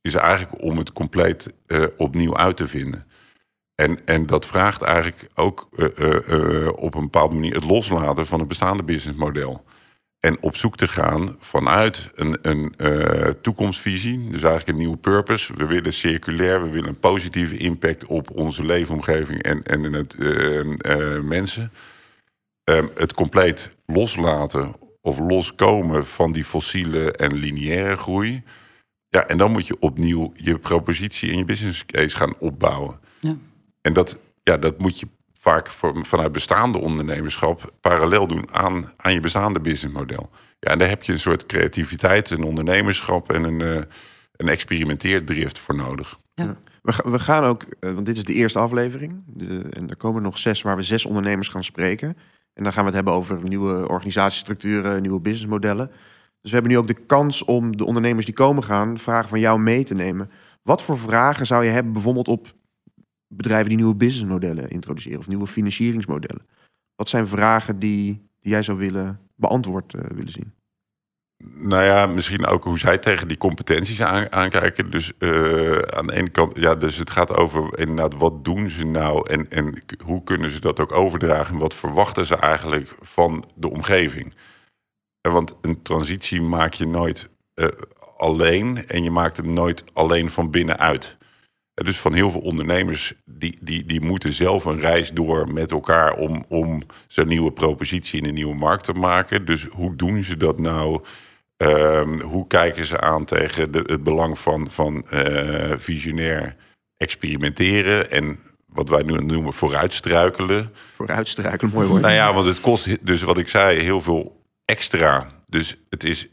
is 0.00 0.14
eigenlijk 0.14 0.62
om 0.62 0.78
het 0.78 0.92
compleet 0.92 1.52
uh, 1.66 1.84
opnieuw 1.96 2.36
uit 2.36 2.56
te 2.56 2.68
vinden. 2.68 3.06
En, 3.74 4.06
en 4.06 4.26
dat 4.26 4.46
vraagt 4.46 4.82
eigenlijk 4.82 5.28
ook 5.34 5.68
uh, 5.76 5.88
uh, 6.28 6.68
op 6.74 6.94
een 6.94 7.02
bepaalde 7.02 7.34
manier 7.34 7.54
het 7.54 7.64
loslaten 7.64 8.26
van 8.26 8.38
het 8.38 8.48
bestaande 8.48 8.82
businessmodel. 8.82 9.64
En 10.26 10.42
op 10.42 10.56
zoek 10.56 10.76
te 10.76 10.88
gaan 10.88 11.36
vanuit 11.38 12.10
een, 12.14 12.38
een 12.42 12.74
toekomstvisie, 13.40 14.18
dus 14.18 14.42
eigenlijk 14.42 14.68
een 14.68 14.76
nieuwe 14.76 14.96
purpose. 14.96 15.54
We 15.56 15.66
willen 15.66 15.92
circulair, 15.92 16.62
we 16.62 16.70
willen 16.70 16.88
een 16.88 16.98
positieve 16.98 17.56
impact 17.56 18.04
op 18.04 18.30
onze 18.30 18.64
leefomgeving 18.64 19.42
en, 19.42 19.62
en 19.62 19.92
het 19.92 20.16
mensen. 21.24 21.72
Um, 22.64 22.90
het 22.94 23.14
compleet 23.14 23.70
loslaten 23.86 24.74
of 25.00 25.18
loskomen 25.18 26.06
van 26.06 26.32
die 26.32 26.44
fossiele 26.44 27.12
en 27.12 27.34
lineaire 27.34 27.96
groei. 27.96 28.42
Ja, 29.08 29.26
en 29.26 29.38
dan 29.38 29.52
moet 29.52 29.66
je 29.66 29.76
opnieuw 29.80 30.32
je 30.34 30.58
propositie 30.58 31.30
en 31.30 31.38
je 31.38 31.44
business 31.44 31.86
case 31.86 32.16
gaan 32.16 32.38
opbouwen. 32.38 33.00
Ja. 33.20 33.36
En 33.80 33.92
dat, 33.92 34.18
ja, 34.42 34.56
dat 34.56 34.78
moet 34.78 35.00
je 35.00 35.06
vaak 35.42 35.68
vanuit 36.02 36.32
bestaande 36.32 36.78
ondernemerschap 36.78 37.72
parallel 37.80 38.26
doen 38.26 38.48
aan, 38.52 38.92
aan 38.96 39.12
je 39.12 39.20
bestaande 39.20 39.60
businessmodel. 39.60 40.30
Ja, 40.60 40.70
en 40.70 40.78
daar 40.78 40.88
heb 40.88 41.02
je 41.02 41.12
een 41.12 41.18
soort 41.18 41.46
creativiteit, 41.46 42.30
een 42.30 42.42
ondernemerschap 42.42 43.32
en 43.32 43.44
een, 43.44 43.62
uh, 43.62 43.82
een 44.36 44.48
experimenteerdrift 44.48 45.58
voor 45.58 45.74
nodig. 45.74 46.18
Ja. 46.34 46.56
We, 46.82 46.94
we 47.04 47.18
gaan 47.18 47.44
ook, 47.44 47.64
uh, 47.80 47.92
want 47.92 48.06
dit 48.06 48.16
is 48.16 48.24
de 48.24 48.32
eerste 48.32 48.58
aflevering. 48.58 49.22
De, 49.26 49.66
en 49.70 49.90
er 49.90 49.96
komen 49.96 50.22
nog 50.22 50.38
zes 50.38 50.62
waar 50.62 50.76
we 50.76 50.82
zes 50.82 51.06
ondernemers 51.06 51.48
gaan 51.48 51.64
spreken. 51.64 52.16
En 52.54 52.62
dan 52.62 52.72
gaan 52.72 52.82
we 52.82 52.86
het 52.86 52.94
hebben 52.96 53.14
over 53.14 53.38
nieuwe 53.42 53.88
organisatiestructuren, 53.88 55.02
nieuwe 55.02 55.20
businessmodellen. 55.20 55.86
Dus 56.40 56.50
we 56.50 56.56
hebben 56.56 56.70
nu 56.70 56.78
ook 56.78 56.86
de 56.86 57.06
kans 57.06 57.44
om 57.44 57.76
de 57.76 57.84
ondernemers 57.84 58.26
die 58.26 58.34
komen 58.34 58.64
gaan, 58.64 58.98
vragen 58.98 59.28
van 59.28 59.40
jou 59.40 59.60
mee 59.60 59.84
te 59.84 59.94
nemen. 59.94 60.30
Wat 60.62 60.82
voor 60.82 60.98
vragen 60.98 61.46
zou 61.46 61.64
je 61.64 61.70
hebben 61.70 61.92
bijvoorbeeld 61.92 62.28
op 62.28 62.54
bedrijven 63.36 63.68
die 63.68 63.76
nieuwe 63.76 63.94
businessmodellen 63.94 64.70
introduceren 64.70 65.18
of 65.18 65.28
nieuwe 65.28 65.46
financieringsmodellen. 65.46 66.46
Wat 66.94 67.08
zijn 67.08 67.26
vragen 67.26 67.78
die, 67.78 68.28
die 68.40 68.52
jij 68.52 68.62
zou 68.62 68.78
willen 68.78 69.20
beantwoord 69.34 69.94
uh, 69.94 70.02
willen 70.02 70.32
zien? 70.32 70.52
Nou 71.54 71.84
ja, 71.84 72.06
misschien 72.06 72.46
ook 72.46 72.64
hoe 72.64 72.78
zij 72.78 72.98
tegen 72.98 73.28
die 73.28 73.36
competenties 73.36 74.02
aan, 74.02 74.32
aankijken. 74.32 74.90
Dus 74.90 75.12
uh, 75.18 75.78
aan 75.78 76.06
de 76.06 76.14
ene 76.14 76.30
kant, 76.30 76.56
ja, 76.56 76.74
dus 76.74 76.96
het 76.96 77.10
gaat 77.10 77.36
over 77.36 77.78
inderdaad, 77.78 78.14
wat 78.14 78.44
doen 78.44 78.70
ze 78.70 78.84
nou 78.84 79.30
en, 79.30 79.50
en 79.50 79.82
hoe 80.04 80.22
kunnen 80.24 80.50
ze 80.50 80.60
dat 80.60 80.80
ook 80.80 80.92
overdragen? 80.92 81.54
En 81.54 81.60
wat 81.60 81.74
verwachten 81.74 82.26
ze 82.26 82.36
eigenlijk 82.36 82.96
van 83.00 83.44
de 83.54 83.70
omgeving? 83.70 84.34
Want 85.20 85.56
een 85.60 85.82
transitie 85.82 86.42
maak 86.42 86.74
je 86.74 86.86
nooit 86.86 87.28
alleen 88.16 88.86
en 88.86 89.02
je 89.02 89.10
maakt 89.10 89.36
hem 89.36 89.52
nooit 89.52 89.84
alleen 89.92 90.30
van 90.30 90.50
binnenuit. 90.50 91.16
Dus 91.84 91.98
van 91.98 92.12
heel 92.12 92.30
veel 92.30 92.40
ondernemers, 92.40 93.12
die, 93.24 93.58
die, 93.60 93.84
die 93.86 94.00
moeten 94.00 94.32
zelf 94.32 94.64
een 94.64 94.80
reis 94.80 95.10
door 95.10 95.52
met 95.52 95.70
elkaar 95.70 96.14
om, 96.14 96.44
om 96.48 96.82
zo'n 97.06 97.28
nieuwe 97.28 97.52
propositie 97.52 98.20
in 98.20 98.28
een 98.28 98.34
nieuwe 98.34 98.54
markt 98.54 98.84
te 98.84 98.92
maken. 98.92 99.44
Dus 99.44 99.66
hoe 99.70 99.96
doen 99.96 100.24
ze 100.24 100.36
dat 100.36 100.58
nou? 100.58 101.02
Um, 101.56 102.20
hoe 102.20 102.46
kijken 102.46 102.84
ze 102.84 103.00
aan 103.00 103.24
tegen 103.24 103.72
de, 103.72 103.82
het 103.86 104.02
belang 104.02 104.38
van, 104.38 104.70
van 104.70 105.04
uh, 105.12 105.72
visionair 105.76 106.56
experimenteren 106.96 108.10
en 108.10 108.38
wat 108.66 108.88
wij 108.88 109.02
nu 109.02 109.24
noemen 109.24 109.52
vooruitstruikelen? 109.52 110.72
Vooruitstruikelen, 110.90 111.72
mooi 111.74 111.88
woord. 111.88 112.02
Nou 112.02 112.14
ja, 112.14 112.32
want 112.34 112.46
het 112.46 112.60
kost 112.60 113.06
dus 113.06 113.22
wat 113.22 113.38
ik 113.38 113.48
zei 113.48 113.78
heel 113.78 114.00
veel 114.00 114.42
extra. 114.64 115.26
Dus 115.46 115.76
het 115.88 116.04
is 116.04 116.28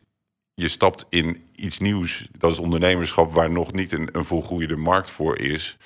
je 0.60 0.68
stapt 0.68 1.06
in 1.10 1.46
iets 1.56 1.80
nieuws, 1.80 2.28
dat 2.38 2.52
is 2.52 2.60
ondernemerschap, 2.60 3.34
waar 3.34 3.52
nog 3.52 3.74
niet 3.74 3.92
een, 3.92 4.10
een 4.12 4.26
volgroeide 4.26 4.76
markt 4.76 5.10
voor 5.10 5.38
is. 5.38 5.78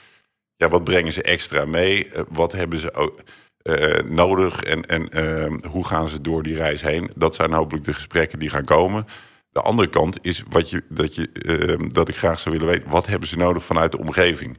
Ja, 0.56 0.70
wat 0.70 0.84
brengen 0.84 1.14
ze 1.14 1.24
extra 1.24 1.66
mee? 1.66 2.08
Uh, 2.08 2.22
wat 2.30 2.52
hebben 2.52 2.80
ze 2.80 2.94
ook 2.94 3.22
uh, 3.64 4.00
nodig 4.00 4.62
en, 4.62 4.86
en 4.86 5.10
uh, 5.14 5.70
hoe 5.72 5.88
gaan 5.88 6.08
ze 6.08 6.22
door 6.22 6.44
die 6.44 6.56
reis 6.56 6.82
heen? 6.82 7.12
Dat 7.16 7.36
zijn 7.36 7.54
hopelijk 7.54 7.86
de 7.86 7.94
gesprekken 7.94 8.40
die 8.40 8.50
gaan 8.50 8.66
komen. 8.66 9.06
De 9.50 9.62
andere 9.62 9.90
kant 9.90 10.26
is 10.26 10.44
wat 10.50 10.70
je, 10.70 10.84
dat, 10.90 11.16
je, 11.16 11.88
dat 11.92 12.10
ik 12.10 12.16
graag 12.16 12.40
zou 12.40 12.58
willen 12.58 12.74
weten. 12.74 12.90
Wat 12.90 13.06
hebben 13.06 13.28
ze 13.28 13.38
nodig 13.38 13.66
vanuit 13.66 13.92
de 13.92 13.98
omgeving? 13.98 14.58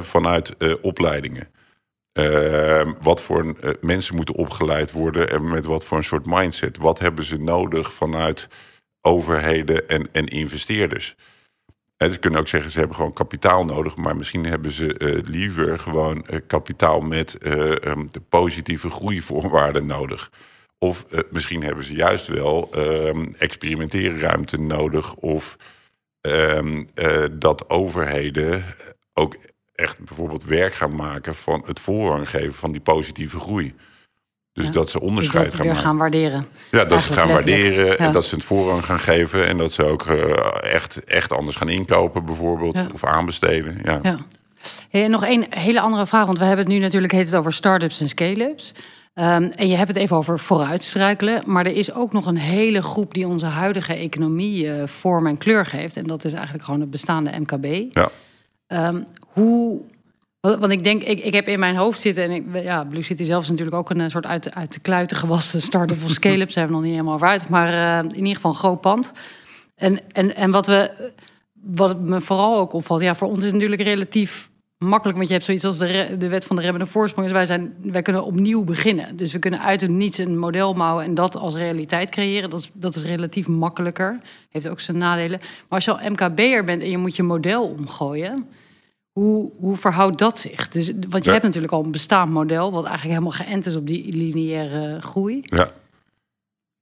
Vanuit 0.00 0.56
eh, 0.56 0.74
opleidingen. 0.82 1.48
Ehm, 2.12 2.92
wat 3.00 3.20
voor 3.20 3.56
mensen 3.80 4.16
moeten 4.16 4.34
opgeleid 4.34 4.92
worden 4.92 5.30
en 5.30 5.48
met 5.48 5.64
wat 5.64 5.84
voor 5.84 5.96
een 5.96 6.04
soort 6.04 6.26
mindset? 6.26 6.76
Wat 6.76 6.98
hebben 6.98 7.24
ze 7.24 7.36
nodig 7.36 7.92
vanuit 7.92 8.48
overheden 9.06 9.88
en, 9.88 10.08
en 10.12 10.26
investeerders. 10.26 11.16
En 11.96 12.12
ze 12.12 12.18
kunnen 12.18 12.40
ook 12.40 12.48
zeggen, 12.48 12.70
ze 12.70 12.78
hebben 12.78 12.96
gewoon 12.96 13.12
kapitaal 13.12 13.64
nodig, 13.64 13.96
maar 13.96 14.16
misschien 14.16 14.44
hebben 14.44 14.70
ze 14.70 14.98
uh, 14.98 15.22
liever 15.24 15.78
gewoon 15.78 16.26
uh, 16.30 16.38
kapitaal 16.46 17.00
met 17.00 17.36
uh, 17.42 17.52
um, 17.70 18.08
de 18.10 18.20
positieve 18.28 18.90
groeivoorwaarden 18.90 19.86
nodig. 19.86 20.30
Of 20.78 21.06
misschien 21.30 21.62
hebben 21.62 21.84
ze 21.84 21.94
juist 21.94 22.26
wel 22.26 22.70
um, 22.76 23.34
experimenteerruimte 23.38 24.60
nodig, 24.60 25.14
of 25.14 25.56
um, 26.20 26.88
dat 27.32 27.70
overheden 27.70 28.64
ook 29.12 29.36
echt 29.74 30.04
bijvoorbeeld 30.04 30.44
werk 30.44 30.74
gaan 30.74 30.96
maken 30.96 31.34
van 31.34 31.62
het 31.66 31.80
voorrang 31.80 32.30
geven 32.30 32.54
van 32.54 32.72
die 32.72 32.80
positieve 32.80 33.38
groei. 33.38 33.74
Dus 34.54 34.70
dat 34.70 34.90
ze 34.90 35.00
onderscheid 35.00 35.56
dus 35.56 35.78
gaan 35.78 35.96
waarderen. 35.96 36.46
Ja, 36.70 36.84
dat 36.84 37.02
ze 37.02 37.12
gaan 37.12 37.28
waarderen 37.28 37.86
ja. 37.86 37.96
en 37.96 38.12
dat 38.12 38.24
ze 38.24 38.34
het 38.34 38.44
voorrang 38.44 38.84
gaan 38.84 39.00
geven. 39.00 39.46
En 39.46 39.58
dat 39.58 39.72
ze 39.72 39.84
ook 39.84 40.06
uh, 40.06 40.72
echt, 40.72 41.04
echt 41.04 41.32
anders 41.32 41.56
gaan 41.56 41.68
inkopen 41.68 42.24
bijvoorbeeld. 42.24 42.74
Ja. 42.74 42.86
Of 42.92 43.04
aanbesteden. 43.04 43.78
Ja. 43.82 43.98
ja. 44.02 44.18
Hey, 44.90 45.04
en 45.04 45.10
nog 45.10 45.24
één 45.24 45.46
hele 45.50 45.80
andere 45.80 46.06
vraag. 46.06 46.26
Want 46.26 46.38
we 46.38 46.44
hebben 46.44 46.64
het 46.64 46.74
nu 46.74 46.80
natuurlijk 46.80 47.12
heet 47.12 47.26
het 47.26 47.36
over 47.36 47.52
start-ups 47.52 48.00
en 48.00 48.08
scale-ups. 48.08 48.74
Um, 49.14 49.50
en 49.50 49.68
je 49.68 49.76
hebt 49.76 49.88
het 49.88 49.96
even 49.96 50.16
over 50.16 50.38
vooruitstruikelen. 50.38 51.42
Maar 51.46 51.66
er 51.66 51.76
is 51.76 51.94
ook 51.94 52.12
nog 52.12 52.26
een 52.26 52.36
hele 52.36 52.82
groep 52.82 53.14
die 53.14 53.26
onze 53.26 53.46
huidige 53.46 53.94
economie 53.94 54.66
uh, 54.66 54.86
vorm 54.86 55.26
en 55.26 55.38
kleur 55.38 55.66
geeft. 55.66 55.96
En 55.96 56.06
dat 56.06 56.24
is 56.24 56.32
eigenlijk 56.32 56.64
gewoon 56.64 56.80
het 56.80 56.90
bestaande 56.90 57.30
MKB. 57.38 57.94
Ja. 57.94 58.10
Um, 58.88 59.06
hoe 59.20 59.80
want 60.50 60.70
ik 60.70 60.84
denk, 60.84 61.02
ik, 61.02 61.24
ik 61.24 61.32
heb 61.32 61.48
in 61.48 61.58
mijn 61.58 61.76
hoofd 61.76 62.00
zitten, 62.00 62.24
en 62.24 62.30
ik, 62.30 62.44
ja, 62.62 62.84
Blue 62.84 63.02
City 63.02 63.24
zelf 63.24 63.42
is 63.42 63.48
natuurlijk 63.48 63.76
ook 63.76 63.90
een 63.90 64.10
soort 64.10 64.26
uit, 64.26 64.54
uit 64.54 64.72
de 64.72 64.80
kluiten 64.80 65.16
gewassen 65.16 65.62
start-up 65.62 66.04
of 66.04 66.10
scale-up. 66.10 66.50
Ze 66.50 66.58
hebben 66.58 66.76
nog 66.76 66.84
niet 66.86 66.94
helemaal 66.94 67.22
uit, 67.22 67.48
maar 67.48 67.72
uh, 67.72 68.10
in 68.10 68.16
ieder 68.16 68.34
geval 68.34 68.50
een 68.50 68.56
groot 68.56 68.80
pand. 68.80 69.12
En, 69.76 70.00
en, 70.12 70.36
en 70.36 70.50
wat, 70.50 70.66
we, 70.66 70.90
wat 71.52 72.00
me 72.00 72.20
vooral 72.20 72.58
ook 72.58 72.72
opvalt, 72.72 73.00
ja, 73.00 73.14
voor 73.14 73.28
ons 73.28 73.38
is 73.38 73.44
het 73.44 73.52
natuurlijk 73.52 73.82
relatief 73.82 74.50
makkelijk, 74.78 75.16
want 75.16 75.28
je 75.28 75.34
hebt 75.34 75.46
zoiets 75.46 75.64
als 75.64 75.78
de, 75.78 76.14
de 76.18 76.28
wet 76.28 76.44
van 76.44 76.56
de 76.56 76.62
remmende 76.62 76.86
voorsprong. 76.86 77.26
Dus 77.26 77.36
wij, 77.36 77.46
zijn, 77.46 77.74
wij 77.82 78.02
kunnen 78.02 78.24
opnieuw 78.24 78.64
beginnen. 78.64 79.16
Dus 79.16 79.32
we 79.32 79.38
kunnen 79.38 79.60
uit 79.60 79.80
het 79.80 79.90
niets 79.90 80.18
een 80.18 80.38
model 80.38 80.74
mouwen 80.74 81.04
en 81.04 81.14
dat 81.14 81.36
als 81.36 81.54
realiteit 81.54 82.10
creëren. 82.10 82.50
Dat 82.50 82.60
is, 82.60 82.70
dat 82.72 82.94
is 82.94 83.02
relatief 83.02 83.46
makkelijker. 83.46 84.18
Heeft 84.50 84.68
ook 84.68 84.80
zijn 84.80 84.98
nadelen. 84.98 85.38
Maar 85.40 85.68
als 85.68 85.84
je 85.84 85.96
al 85.96 86.10
MKB'er 86.10 86.64
bent 86.64 86.82
en 86.82 86.90
je 86.90 86.98
moet 86.98 87.16
je 87.16 87.22
model 87.22 87.64
omgooien 87.78 88.46
hoe, 89.20 89.52
hoe 89.56 89.76
verhoudt 89.76 90.18
dat 90.18 90.38
zich? 90.38 90.68
Dus, 90.68 90.92
want 91.08 91.24
je 91.24 91.24
Ja. 91.24 91.32
hebt 91.32 91.44
natuurlijk 91.44 91.72
al 91.72 91.84
een 91.84 91.90
bestaand 91.90 92.32
model, 92.32 92.72
wat 92.72 92.84
eigenlijk 92.84 93.18
helemaal 93.18 93.46
geënt 93.46 93.66
is 93.66 93.76
op 93.76 93.86
die 93.86 94.16
lineaire 94.16 95.00
groei. 95.00 95.40
Ja. 95.42 95.70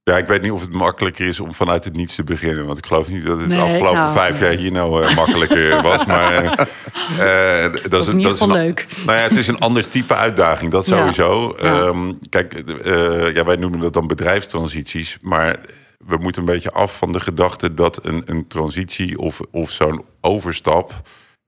Ja, 0.05 0.17
ik 0.17 0.27
weet 0.27 0.43
niet 0.43 0.51
of 0.53 0.61
het 0.61 0.73
makkelijker 0.73 1.27
is 1.27 1.41
om 1.41 1.55
vanuit 1.55 1.85
het 1.85 1.97
niets 1.97 2.15
te 2.15 2.25
beginnen. 2.25 2.67
Want 2.67 2.79
ik 2.79 2.87
geloof 2.87 3.09
niet 3.09 3.27
dat 3.27 3.41
het 3.41 3.51
de 3.51 3.57
Nee, 3.57 3.65
afgelopen 3.65 3.99
nou, 4.01 4.13
vijf 4.13 4.41
nee. 4.41 4.49
jaar 4.51 4.59
hier 4.59 4.73
nou 4.73 5.03
eh, 5.05 5.17
makkelijker 5.17 5.83
was. 5.89 6.07
Maar 6.07 6.33
eh, 6.33 7.65
eh, 7.65 7.73
dat, 7.73 7.91
Dat 7.91 8.07
is 8.07 8.27
geval 8.27 8.49
een, 8.49 8.55
leuk. 8.55 8.87
Nou 9.07 9.19
ja, 9.19 9.23
het 9.25 9.37
is 9.37 9.47
een 9.47 9.59
ander 9.59 9.89
type 9.89 10.15
uitdaging, 10.15 10.73
dat 10.73 10.87
sowieso. 10.87 11.55
Ja. 11.57 11.63
Ehm, 11.63 12.13
kijk, 12.29 12.63
ja, 13.35 13.45
wij 13.45 13.57
noemen 13.57 13.81
dat 13.81 13.93
dan 13.95 14.07
bedrijfstransities. 14.07 15.19
Maar 15.21 15.61
we 16.07 16.17
moeten 16.17 16.41
een 16.43 16.53
beetje 16.53 16.73
af 16.73 16.97
van 16.97 17.13
de 17.13 17.21
gedachte 17.21 17.75
dat 17.75 18.05
een, 18.05 18.23
een 18.27 18.47
transitie 18.47 19.19
of, 19.19 19.41
of 19.51 19.71
zo'n 19.71 20.05
overstap 20.21 21.03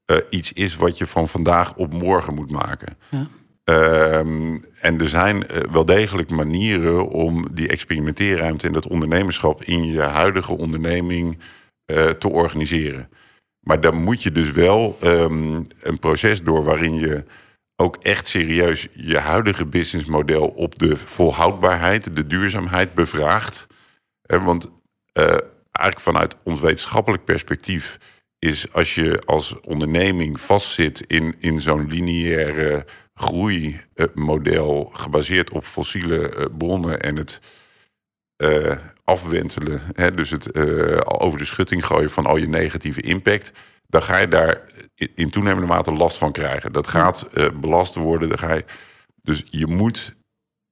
eh, 0.04 0.16
iets 0.30 0.52
is 0.52 0.76
wat 0.76 0.98
je 0.98 1.06
van 1.06 1.28
vandaag 1.28 1.74
op 1.74 1.92
morgen 1.92 2.34
moet 2.34 2.50
maken. 2.50 2.96
Ja. 3.10 3.26
Ehm, 3.64 4.58
en 4.80 5.00
er 5.00 5.08
zijn 5.08 5.46
eh, 5.46 5.70
wel 5.72 5.84
degelijk 5.84 6.30
manieren 6.30 7.08
om 7.08 7.54
die 7.54 7.68
experimenteerruimte 7.68 8.66
en 8.66 8.72
dat 8.72 8.86
ondernemerschap 8.86 9.62
in 9.62 9.84
je 9.86 10.00
huidige 10.00 10.52
onderneming 10.52 11.38
eh, 11.84 12.08
te 12.08 12.28
organiseren. 12.28 13.08
Maar 13.60 13.80
dan 13.80 14.02
moet 14.02 14.22
je 14.22 14.32
dus 14.32 14.50
wel 14.50 14.96
ehm, 15.00 15.62
een 15.80 15.98
proces 15.98 16.42
door 16.42 16.64
waarin 16.64 16.94
je 16.94 17.24
ook 17.76 17.96
echt 17.96 18.26
serieus 18.26 18.88
je 18.92 19.18
huidige 19.18 19.64
businessmodel 19.64 20.46
op 20.46 20.78
de 20.78 20.96
volhoudbaarheid, 20.96 22.16
de 22.16 22.26
duurzaamheid 22.26 22.94
bevraagt. 22.94 23.66
Want 24.22 24.70
eigenlijk 25.72 26.00
vanuit 26.00 26.36
ons 26.42 26.60
wetenschappelijk 26.60 27.24
perspectief 27.24 27.98
is 28.44 28.72
als 28.72 28.94
je 28.94 29.22
als 29.24 29.60
onderneming 29.60 30.40
vastzit 30.40 31.00
in, 31.06 31.34
in 31.38 31.60
zo'n 31.60 31.88
lineaire 31.88 32.86
groeimodel 33.14 34.90
gebaseerd 34.92 35.50
op 35.50 35.64
fossiele 35.64 36.28
eh, 36.28 36.46
bronnen 36.58 37.00
en 37.00 37.16
het 37.16 37.40
eh, 38.36 38.76
afwentelen, 39.04 39.82
hè, 39.92 40.14
dus 40.14 40.30
het 40.30 40.50
eh, 40.50 41.00
over 41.02 41.38
de 41.38 41.44
schutting 41.44 41.86
gooien 41.86 42.10
van 42.10 42.26
al 42.26 42.36
je 42.36 42.48
negatieve 42.48 43.00
impact, 43.00 43.52
dan 43.86 44.02
ga 44.02 44.16
je 44.18 44.28
daar 44.28 44.60
in, 45.14 45.30
toenemende 45.30 45.66
mate 45.66 45.92
last 45.92 46.16
van 46.16 46.32
krijgen. 46.32 46.72
Dat 46.72 46.88
gaat 46.88 47.28
belast 47.60 47.94
worden. 47.94 48.28
Dan 48.28 48.38
ga 48.38 48.54
je, 48.54 48.64
dus 49.22 49.42
je 49.50 49.66
moet 49.66 50.14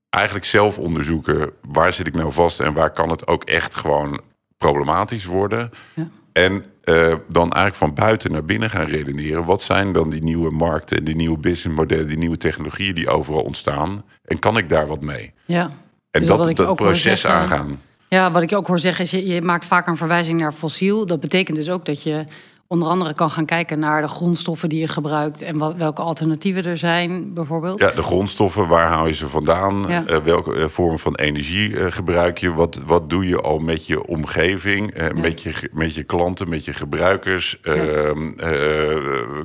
eigenlijk 0.09 0.45
zelf 0.45 0.79
onderzoeken 0.79 1.53
waar 1.63 1.93
zit 1.93 2.07
ik 2.07 2.15
nou 2.15 2.33
vast 2.33 2.61
en 2.61 2.73
waar 2.73 2.91
kan 2.91 3.09
het 3.09 3.27
ook 3.27 3.45
echt 3.45 3.75
gewoon 3.75 4.21
problematisch 4.57 5.25
worden. 5.25 5.71
Ja. 5.95 6.09
En 6.33 6.65
eh, 6.85 7.15
dan 7.29 7.43
eigenlijk 7.43 7.75
van 7.75 7.95
buiten 7.95 8.33
naar 8.33 8.45
binnen 8.45 8.71
gaan 8.71 8.87
redeneren. 8.87 9.45
Wat 9.45 9.63
zijn 9.63 9.93
dan 9.93 10.11
die 10.11 10.23
nieuwe 10.23 10.51
markten, 10.51 11.05
die 11.05 11.17
nieuwe 11.17 11.39
businessmodellen, 11.39 12.07
die 12.07 12.19
nieuwe 12.19 12.37
technologieën 12.37 12.95
die 12.95 13.09
overal 13.09 13.43
ontstaan? 13.43 14.05
En 14.25 14.39
kan 14.39 14.57
ik 14.57 14.69
daar 14.69 14.87
wat 14.87 15.01
mee? 15.01 15.33
Ja. 15.45 15.63
En 16.11 16.21
Dus 16.21 16.27
dat, 16.29 16.57
dat 16.57 16.77
proces 16.77 17.03
zeggen- 17.21 17.31
aangaan. 17.41 17.81
ja, 18.09 18.31
wat 18.31 18.43
ik 18.43 18.53
ook 18.55 18.67
hoor 18.67 18.79
zeggen 18.79 19.05
is, 19.05 19.11
je, 19.11 19.27
je 19.27 19.43
maakt 19.43 19.65
vaak 19.65 19.87
een 19.87 19.97
verwijzing 19.97 20.41
naar 20.41 20.53
fossiel. 20.53 21.07
Dat 21.07 21.21
betekent 21.21 21.57
dus 21.57 21.71
ook 21.71 21.85
dat 21.85 22.03
je 22.03 22.25
onder 22.73 22.89
andere 22.89 23.15
kan 23.15 23.31
gaan 23.31 23.45
kijken 23.45 23.79
naar 23.79 24.03
de 24.03 24.09
grondstoffen 24.09 24.69
die 24.69 24.81
je 24.81 24.89
gebruikt 24.89 25.43
en 25.43 25.59
wat, 25.59 25.75
welke 25.77 26.03
alternatieven 26.03 26.65
er 26.65 26.77
zijn, 26.79 27.35
bijvoorbeeld. 27.35 27.81
Ja, 27.81 27.91
de 27.91 28.03
grondstoffen, 28.03 28.69
waar 28.69 28.89
hou 28.89 29.09
je 29.09 29.15
ze 29.15 29.29
vandaan? 29.29 29.85
Ja. 29.89 30.07
Eh, 30.07 30.17
welke 30.17 30.55
eh, 30.55 30.69
vorm 30.69 30.99
van 30.99 31.15
energie 31.15 31.79
eh, 31.79 31.93
gebruik 31.93 32.39
je? 32.39 32.53
Wat, 32.53 32.81
wat 32.87 33.11
doe 33.11 33.29
je 33.29 33.41
al 33.41 33.59
met 33.59 33.87
je 33.87 34.07
omgeving, 34.07 34.95
met, 35.15 35.43
je, 35.43 35.71
met 35.73 35.95
je 35.95 36.03
klanten, 36.03 36.49
met 36.49 36.65
je 36.65 36.73
gebruikers? 36.73 37.61
Ehm, 37.63 38.33
eh, 38.37 38.97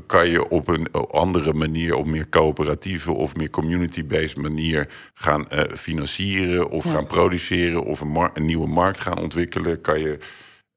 kan 0.05 0.27
je 0.27 0.49
op 0.49 0.67
een 0.67 0.87
andere 1.11 1.53
manier, 1.53 1.95
op 1.95 2.05
meer 2.05 2.29
coöperatieve 2.29 3.11
of 3.11 3.35
meer 3.35 3.49
community-based 3.49 4.37
manier 4.37 4.89
gaan 5.13 5.47
financieren 5.75 6.69
of 6.69 6.83
gaan 6.83 7.07
produceren 7.07 7.83
of 7.83 8.01
een, 8.01 8.29
een 8.33 8.45
nieuwe 8.45 8.67
markt 8.67 8.99
gaan 8.99 9.19
ontwikkelen? 9.19 9.81
Kan 9.81 9.99
je 9.99 10.19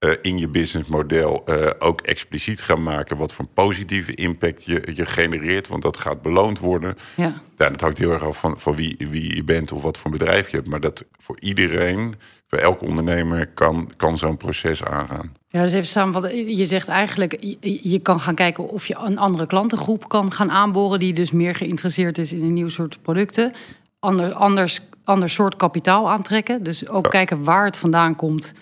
eh, 0.00 0.10
in 0.22 0.38
je 0.38 0.48
businessmodel 0.48 1.44
uh, 1.46 1.70
ook 1.78 2.00
expliciet 2.00 2.60
gaan 2.60 2.82
maken 2.82 3.16
wat 3.16 3.32
voor 3.32 3.46
positieve 3.54 4.14
impact 4.14 4.64
je, 4.64 4.90
je 4.94 5.06
genereert, 5.06 5.68
want 5.68 5.82
dat 5.82 5.96
gaat 5.96 6.22
beloond 6.22 6.58
worden. 6.58 6.96
Ja. 7.16 7.40
ja 7.58 7.68
dat 7.68 7.80
hangt 7.80 7.98
heel 7.98 8.10
erg 8.10 8.24
af 8.24 8.38
van, 8.38 8.60
van 8.60 8.74
wie, 8.74 8.96
wie 8.98 9.34
je 9.36 9.44
bent 9.44 9.72
of 9.72 9.82
wat 9.82 9.98
voor 9.98 10.10
bedrijf 10.10 10.50
je 10.50 10.56
hebt. 10.56 10.68
Maar 10.68 10.80
dat 10.80 11.04
voor 11.18 11.36
iedereen, 11.40 12.14
voor 12.48 12.58
elke 12.58 12.84
ondernemer, 12.84 13.46
kan, 13.46 13.92
kan 13.96 14.18
zo'n 14.18 14.36
proces 14.36 14.84
aangaan. 14.84 15.32
Ja, 15.48 15.62
dus 15.62 15.72
even 15.72 15.86
samenvatten. 15.86 16.56
Je 16.56 16.64
zegt 16.64 16.88
eigenlijk, 16.88 17.36
je, 17.40 17.78
je 17.82 17.98
kan 17.98 18.20
gaan 18.20 18.34
kijken 18.34 18.68
of 18.68 18.86
je 18.86 18.96
een 18.96 19.18
andere 19.18 19.46
klantengroep 19.46 20.08
kan 20.08 20.32
gaan 20.32 20.50
aanboren, 20.50 20.98
die 20.98 21.12
dus 21.12 21.30
meer 21.30 21.54
geïnteresseerd 21.54 22.18
is 22.18 22.32
in 22.32 22.42
een 22.42 22.52
nieuw 22.52 22.68
soort 22.68 22.98
producten. 23.02 23.52
Ander, 23.98 24.32
anders, 24.32 24.80
ander 25.04 25.30
soort 25.30 25.56
kapitaal 25.56 26.10
aantrekken. 26.10 26.62
Dus 26.62 26.88
ook 26.88 27.10
kijken 27.10 27.44
waar 27.44 27.64
het 27.64 27.76
vandaan 27.76 28.16
komt. 28.16 28.52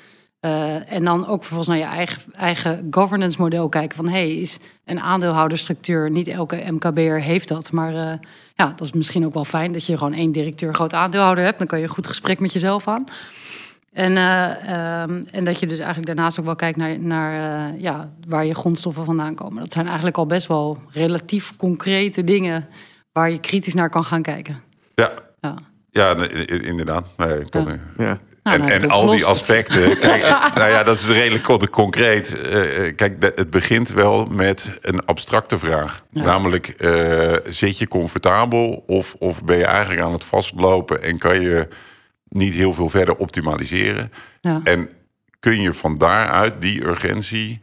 Uh, 0.41 0.93
en 0.93 1.05
dan 1.05 1.27
ook 1.27 1.39
vervolgens 1.39 1.69
naar 1.69 1.79
je 1.79 1.95
eigen, 1.97 2.33
eigen 2.33 2.87
governance 2.91 3.43
model 3.43 3.69
kijken 3.69 3.97
van 3.97 4.09
hey, 4.09 4.35
is 4.35 4.59
een 4.85 5.01
aandeelhouderstructuur, 5.01 6.11
niet 6.11 6.29
elke 6.29 6.63
MKB'er 6.71 7.21
heeft 7.21 7.49
dat, 7.49 7.73
maar 7.73 7.93
uh, 7.93 8.13
ja, 8.55 8.67
dat 8.77 8.81
is 8.81 8.93
misschien 8.93 9.27
ook 9.27 9.35
wel 9.35 9.45
fijn 9.45 9.73
dat 9.73 9.87
je 9.87 9.97
gewoon 9.97 10.13
één 10.13 10.33
directeur, 10.33 10.75
groot 10.75 10.93
aandeelhouder 10.93 11.45
hebt. 11.45 11.59
Dan 11.59 11.67
kan 11.67 11.79
je 11.79 11.85
een 11.85 11.91
goed 11.91 12.07
gesprek 12.07 12.41
met 12.41 12.53
jezelf 12.53 12.89
aan. 12.89 13.05
En, 13.93 14.13
uh, 14.13 15.03
um, 15.03 15.27
en 15.31 15.45
dat 15.45 15.61
je 15.61 15.67
dus 15.67 15.79
eigenlijk 15.79 16.07
daarnaast 16.07 16.39
ook 16.39 16.45
wel 16.45 16.57
kijkt 16.57 16.77
naar, 16.77 17.01
naar 17.01 17.73
ja, 17.77 18.11
waar 18.27 18.45
je 18.45 18.55
grondstoffen 18.55 19.05
vandaan 19.05 19.35
komen. 19.35 19.63
Dat 19.63 19.73
zijn 19.73 19.87
eigenlijk 19.87 20.17
al 20.17 20.27
best 20.27 20.47
wel 20.47 20.79
relatief 20.91 21.57
concrete 21.57 22.25
dingen 22.25 22.69
waar 23.13 23.31
je 23.31 23.41
kritisch 23.41 23.75
naar 23.75 23.91
kan 23.91 24.05
gaan 24.05 24.23
kijken. 24.23 24.61
Ja, 24.95 25.13
ja. 25.41 25.55
ja 25.91 26.17
inderdaad. 26.47 27.07
Nee, 27.17 27.49
kan, 27.49 27.67
ja. 27.67 28.05
ja. 28.05 28.19
Nou, 28.49 28.71
en, 28.71 28.83
en 28.83 28.91
al 28.91 29.07
die 29.07 29.25
aspecten. 29.25 29.99
Kijk, 29.99 30.23
nou 30.55 30.71
ja, 30.71 30.83
dat 30.83 30.99
is 30.99 31.07
redelijk 31.07 31.71
concreet. 31.71 32.37
Uh, 32.37 32.95
kijk, 32.97 33.35
het 33.35 33.51
begint 33.51 33.89
wel 33.89 34.27
met 34.27 34.79
een 34.81 35.05
abstracte 35.05 35.59
vraag. 35.59 36.05
Ja. 36.11 36.23
Namelijk, 36.23 36.75
uh, 36.79 37.33
zit 37.49 37.79
je 37.79 37.89
comfortabel 37.89 38.85
of, 38.87 39.15
of 39.19 39.43
ben 39.43 39.59
je 39.59 39.65
eigenlijk 39.65 40.01
aan 40.01 40.13
het 40.13 40.25
vastlopen 40.25 41.03
en 41.03 41.19
kan 41.19 41.41
je 41.41 41.69
niet 42.29 42.55
heel 42.55 42.73
veel 42.73 42.89
verder 42.89 43.17
optimaliseren? 43.17 44.13
Ja. 44.41 44.61
En 44.65 44.89
kun 45.41 45.61
je 45.61 45.73
van 45.73 45.99
daaruit 45.99 46.55
die 46.61 46.85
urgentie 46.85 47.61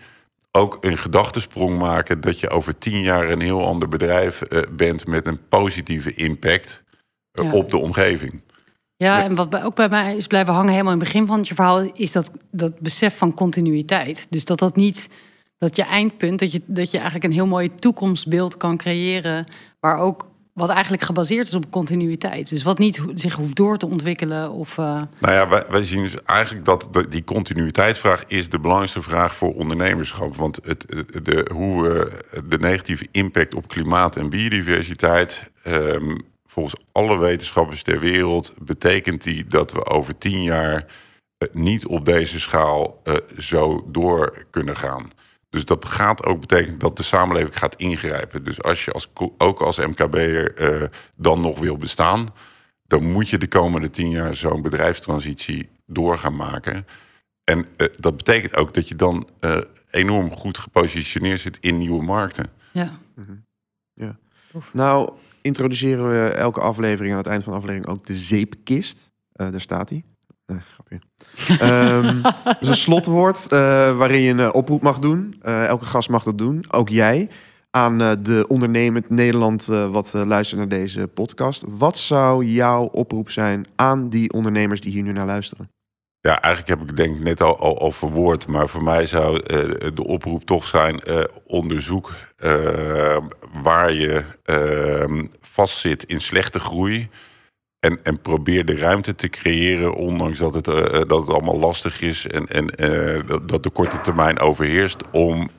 ook 0.52 0.78
een 0.82 0.98
gedachtesprong 0.98 1.78
maken 1.78 2.22
dat 2.22 2.40
je 2.40 2.50
over 2.50 2.78
tien 2.78 3.02
jaar 3.02 3.30
een 3.30 3.42
heel 3.42 3.66
ander 3.66 3.88
bedrijf 3.88 4.42
uh, 4.50 4.62
bent 4.72 5.08
met 5.08 5.28
een 5.28 5.48
positieve 5.48 6.14
impact 6.14 6.84
ja. 7.32 7.52
op 7.52 7.70
de 7.70 7.78
omgeving? 7.78 8.42
Ja, 8.98 9.24
en 9.24 9.36
wat 9.36 9.62
ook 9.64 9.76
bij 9.76 9.90
mij 9.90 10.16
is 10.16 10.28
blijven 10.28 10.54
hangen 10.54 10.72
helemaal 10.72 10.94
in 10.94 11.00
het 11.00 11.08
begin 11.08 11.28
van 11.28 11.40
je 11.42 11.56
verhaal, 11.56 11.92
is 11.94 12.12
dat, 12.12 12.32
dat 12.52 12.80
besef 12.80 13.18
van 13.18 13.34
continuïteit. 13.34 14.28
Dus 14.30 14.46
dat 14.46 14.60
dat 14.60 14.76
niet, 14.76 15.10
dat 15.58 15.76
je 15.76 15.84
eindpunt, 15.84 16.40
dat 16.40 16.52
je, 16.52 16.62
dat 16.66 16.92
je 16.92 16.98
eigenlijk 16.98 17.26
een 17.26 17.32
heel 17.32 17.48
mooi 17.48 17.76
toekomstbeeld 17.76 18.58
kan 18.58 18.78
creëren, 18.78 19.46
waar 19.80 19.98
ook 19.98 20.28
wat 20.54 20.70
eigenlijk 20.70 21.04
gebaseerd 21.04 21.48
is 21.48 21.54
op 21.54 21.72
continuïteit. 21.72 22.50
Dus 22.50 22.64
wat 22.64 22.78
niet 22.78 23.02
zich 23.14 23.34
hoeft 23.34 23.56
door 23.56 23.78
te 23.78 23.88
ontwikkelen. 23.88 24.52
Of, 24.52 24.78
uh... 24.78 25.02
Nou 25.20 25.34
ja, 25.34 25.48
wij, 25.48 25.66
wij 25.70 25.84
zien 25.84 26.02
dus 26.02 26.24
eigenlijk 26.24 26.66
dat 26.66 26.88
die 27.10 27.24
continuïteitsvraag 27.24 28.24
is 28.28 28.50
de 28.50 28.60
belangrijkste 28.60 29.02
vraag 29.02 29.36
voor 29.36 29.54
ondernemerschap. 29.54 30.36
Want 30.36 30.60
het, 30.64 30.86
de, 31.24 31.50
hoe 31.54 31.84
we 31.84 32.22
de 32.48 32.58
negatieve 32.58 33.08
impact 33.12 33.56
op 33.56 33.68
klimaat 33.68 34.16
en 34.16 34.30
biodiversiteit. 34.30 35.50
Um, 35.68 36.18
volgens 36.56 36.76
alle 36.92 37.18
wetenschappers 37.18 37.84
ter 37.84 38.00
wereld 38.00 38.54
betekent 38.62 39.24
die 39.24 39.46
dat 39.46 39.72
we 39.72 39.86
over 39.86 40.18
tien 40.18 40.44
jaar 40.44 40.86
uh, 41.38 41.50
niet 41.54 41.86
op 41.86 42.06
deze 42.06 42.40
schaal 42.40 43.02
uh, 43.04 43.16
zo 43.38 43.86
door 43.92 44.46
kunnen 44.50 44.76
gaan. 44.76 45.10
Dus 45.50 45.66
dat 45.66 45.86
gaat 45.86 46.24
ook 46.24 46.40
betekenen 46.40 46.80
dat 46.80 46.98
de 46.98 47.04
samenleving 47.04 47.58
gaat 47.58 47.76
ingrijpen. 47.76 48.44
Dus 48.44 48.62
als 48.62 48.86
je 48.86 48.92
als, 48.92 49.12
ook 49.38 49.62
als 49.62 49.78
MKB'er 49.78 50.82
uh, 50.82 50.88
dan 51.18 51.42
nog 51.42 51.60
wil 51.60 51.78
bestaan, 51.78 52.28
dan 52.84 53.12
moet 53.12 53.30
je 53.30 53.38
de 53.38 53.48
komende 53.48 53.90
tien 53.90 54.10
jaar 54.10 54.36
zo'n 54.36 54.62
bedrijfstransitie 54.62 55.70
door 55.86 56.18
gaan 56.18 56.36
maken. 56.36 56.88
En 57.44 57.68
dat 58.00 58.18
betekent 58.18 58.56
ook 58.56 58.74
dat 58.74 58.88
je 58.88 58.96
dan 58.96 59.30
enorm 59.90 60.36
goed 60.36 60.58
gepositioneerd 60.58 61.40
zit 61.40 61.58
in 61.60 61.78
nieuwe 61.78 62.04
markten. 62.04 62.46
Ja. 62.72 63.00
Mm 63.16 63.26
-hmm. 63.26 63.46
ja. 63.94 64.18
Nou, 64.72 65.14
introduceren 65.46 66.10
we 66.10 66.30
elke 66.30 66.60
aflevering 66.60 67.12
aan 67.12 67.18
het 67.18 67.28
eind 67.28 67.44
van 67.44 67.54
de 67.54 67.60
aflevering 67.60 67.88
ook 67.88 68.06
de 68.06 68.16
zeepkist. 68.16 69.12
Uh, 69.42 69.52
daar 69.52 69.62
staat 69.62 69.90
hij. 69.90 70.04
Nee, 70.46 70.60
grapje. 70.60 71.00
um, 72.06 72.22
dat 72.44 72.58
is 72.60 72.68
een 72.68 72.76
slotwoord 72.76 73.44
uh, 73.44 73.50
waarin 73.98 74.22
je 74.22 74.32
een 74.32 74.54
oproep 74.54 74.82
mag 74.82 75.00
doen. 75.00 75.36
elke 75.42 75.86
gast 75.86 76.10
mag 76.10 76.24
dat 76.24 76.38
doen, 76.38 76.66
ook 76.68 76.90
jij. 76.90 77.30
Aan 77.70 77.98
de 77.98 78.46
ondernemend 78.48 79.10
Nederland 79.10 79.66
wat 79.66 80.14
luistert 80.14 80.60
naar 80.60 80.70
deze 80.70 81.08
podcast. 81.08 81.64
Wat 81.68 81.98
zou 81.98 82.46
jouw 82.46 82.86
oproep 82.86 83.30
zijn 83.30 83.68
aan 83.76 84.10
die 84.10 84.34
ondernemers 84.34 84.82
die 84.82 84.92
hier 84.92 85.04
nu 85.04 85.12
naar 85.12 85.26
luisteren? 85.26 85.70
Ja, 86.26 86.42
eigenlijk 86.42 86.80
heb 86.80 86.90
ik 86.90 86.98
denk 86.98 87.20
net 87.20 87.42
al, 87.42 87.60
al, 87.60 87.80
al 87.80 87.92
verwoord. 87.92 88.48
Maar 88.48 88.68
voor 88.68 88.84
mij 88.84 89.06
zou 89.06 89.36
uh, 89.36 89.42
de 89.94 90.04
oproep 90.04 90.44
toch 90.44 90.66
zijn: 90.66 91.02
uh, 91.08 91.24
onderzoek 91.46 92.14
uh, 92.44 93.18
waar 93.62 93.94
je 93.94 94.24
vastzit 95.40 96.04
in 96.04 96.22
slechte 96.22 96.60
groei. 96.60 97.10
En, 97.80 98.00
en 98.04 98.22
probeer 98.22 98.66
de 98.66 98.76
ruimte 98.76 99.16
te 99.16 99.30
creëren, 99.30 99.94
ondanks 99.94 100.40
dat 100.40 100.54
het, 100.54 100.66
dat 100.66 101.20
het 101.20 101.30
allemaal 101.30 101.60
lastig 101.60 102.02
is 102.02 102.28
en, 102.28 102.46
en 102.46 102.66
dat, 103.28 103.48
dat 103.48 103.64
de 103.64 103.70
korte 103.70 104.02
termijn 104.02 104.40
overheerst, 104.40 105.04
om 105.12 105.50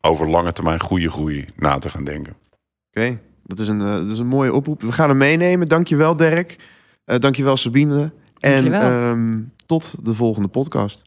over 0.00 0.28
lange 0.28 0.52
termijn 0.52 0.80
goede 0.80 1.10
groei 1.10 1.46
na 1.56 1.78
te 1.78 1.90
gaan 1.90 2.04
denken. 2.04 2.32
Oké, 2.32 3.00
okay. 3.00 3.18
dat, 3.44 3.58
is 3.58 3.68
een, 3.68 3.78
dat 3.78 4.10
is 4.10 4.18
een 4.18 4.26
mooie 4.26 4.54
oproep. 4.54 4.82
We 4.82 4.92
gaan 4.92 5.08
hem 5.08 5.18
meenemen. 5.18 5.68
Dankjewel, 5.68 6.16
Dirk. 6.16 6.56
dankjewel, 7.04 7.56
Sabine. 7.56 8.12
En 8.40 8.84
um, 8.84 9.52
tot 9.66 10.04
de 10.04 10.14
volgende 10.14 10.48
podcast. 10.48 11.02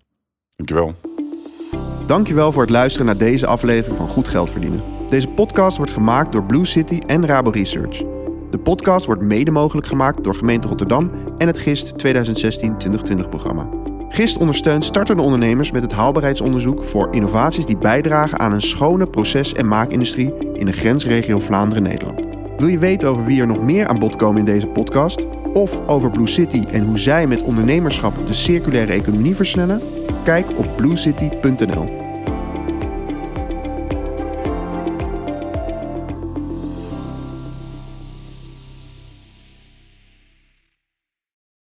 Dankjewel. 0.56 0.96
Dankjewel 2.08 2.52
voor 2.52 2.62
het 2.62 2.72
luisteren 2.72 3.06
naar 3.06 3.18
deze 3.18 3.48
aflevering 3.48 3.98
van 3.98 4.08
Goed 4.08 4.28
Geld 4.28 4.50
Verdienen. 4.50 4.82
Deze 5.08 5.28
podcast 5.28 5.78
wordt 5.78 5.92
gemaakt 5.92 6.32
door 6.32 6.44
Blue 6.44 6.66
City 6.66 7.00
en 7.08 7.26
Rabo 7.26 7.50
Research. 7.50 7.98
De 8.52 8.58
podcast 8.64 9.06
wordt 9.06 9.22
mede 9.22 9.52
mogelijk 9.52 9.88
gemaakt 9.88 10.24
door 10.24 10.36
gemeente 10.36 10.68
Rotterdam 10.68 11.12
en 11.38 11.48
het 11.48 11.60
GIST 11.60 12.06
2016-2020 12.06 13.30
programma. 13.30 13.70
GIST 14.10 14.38
ondersteunt 14.38 14.86
startende 14.86 15.22
ondernemers 15.22 15.72
met 15.72 15.82
het 15.82 15.92
haalbaarheidsonderzoek 15.92 16.84
voor 16.84 17.08
innovaties 17.12 17.66
die 17.66 17.78
bijdragen 17.78 18.40
aan 18.40 18.54
een 18.54 18.62
schone 18.62 19.08
proces- 19.08 19.54
en 19.54 19.68
maakindustrie 19.68 20.34
in 20.54 20.66
de 20.66 20.74
grensregio 20.74 21.40
Vlaanderen-Nederland. 21.40 22.28
Wil 22.58 22.68
je 22.68 22.80
weten 22.80 23.10
over 23.10 23.26
wie 23.26 23.42
er 23.42 23.48
nog 23.48 23.62
meer 23.62 23.88
aan 23.88 24.00
bod 24.00 24.16
komen 24.16 24.40
in 24.40 24.46
deze 24.46 24.68
podcast? 24.68 25.26
Of 25.54 25.88
over 25.88 26.10
Blue 26.10 26.28
City 26.28 26.64
en 26.72 26.86
hoe 26.86 27.00
zij 27.00 27.28
met 27.28 27.42
ondernemerschap 27.42 28.14
de 28.28 28.34
circulaire 28.34 28.94
economie 28.94 29.36
versnellen? 29.36 29.82
Kijk 30.24 30.46
op 30.58 30.68
bluecity.nl. 30.76 32.13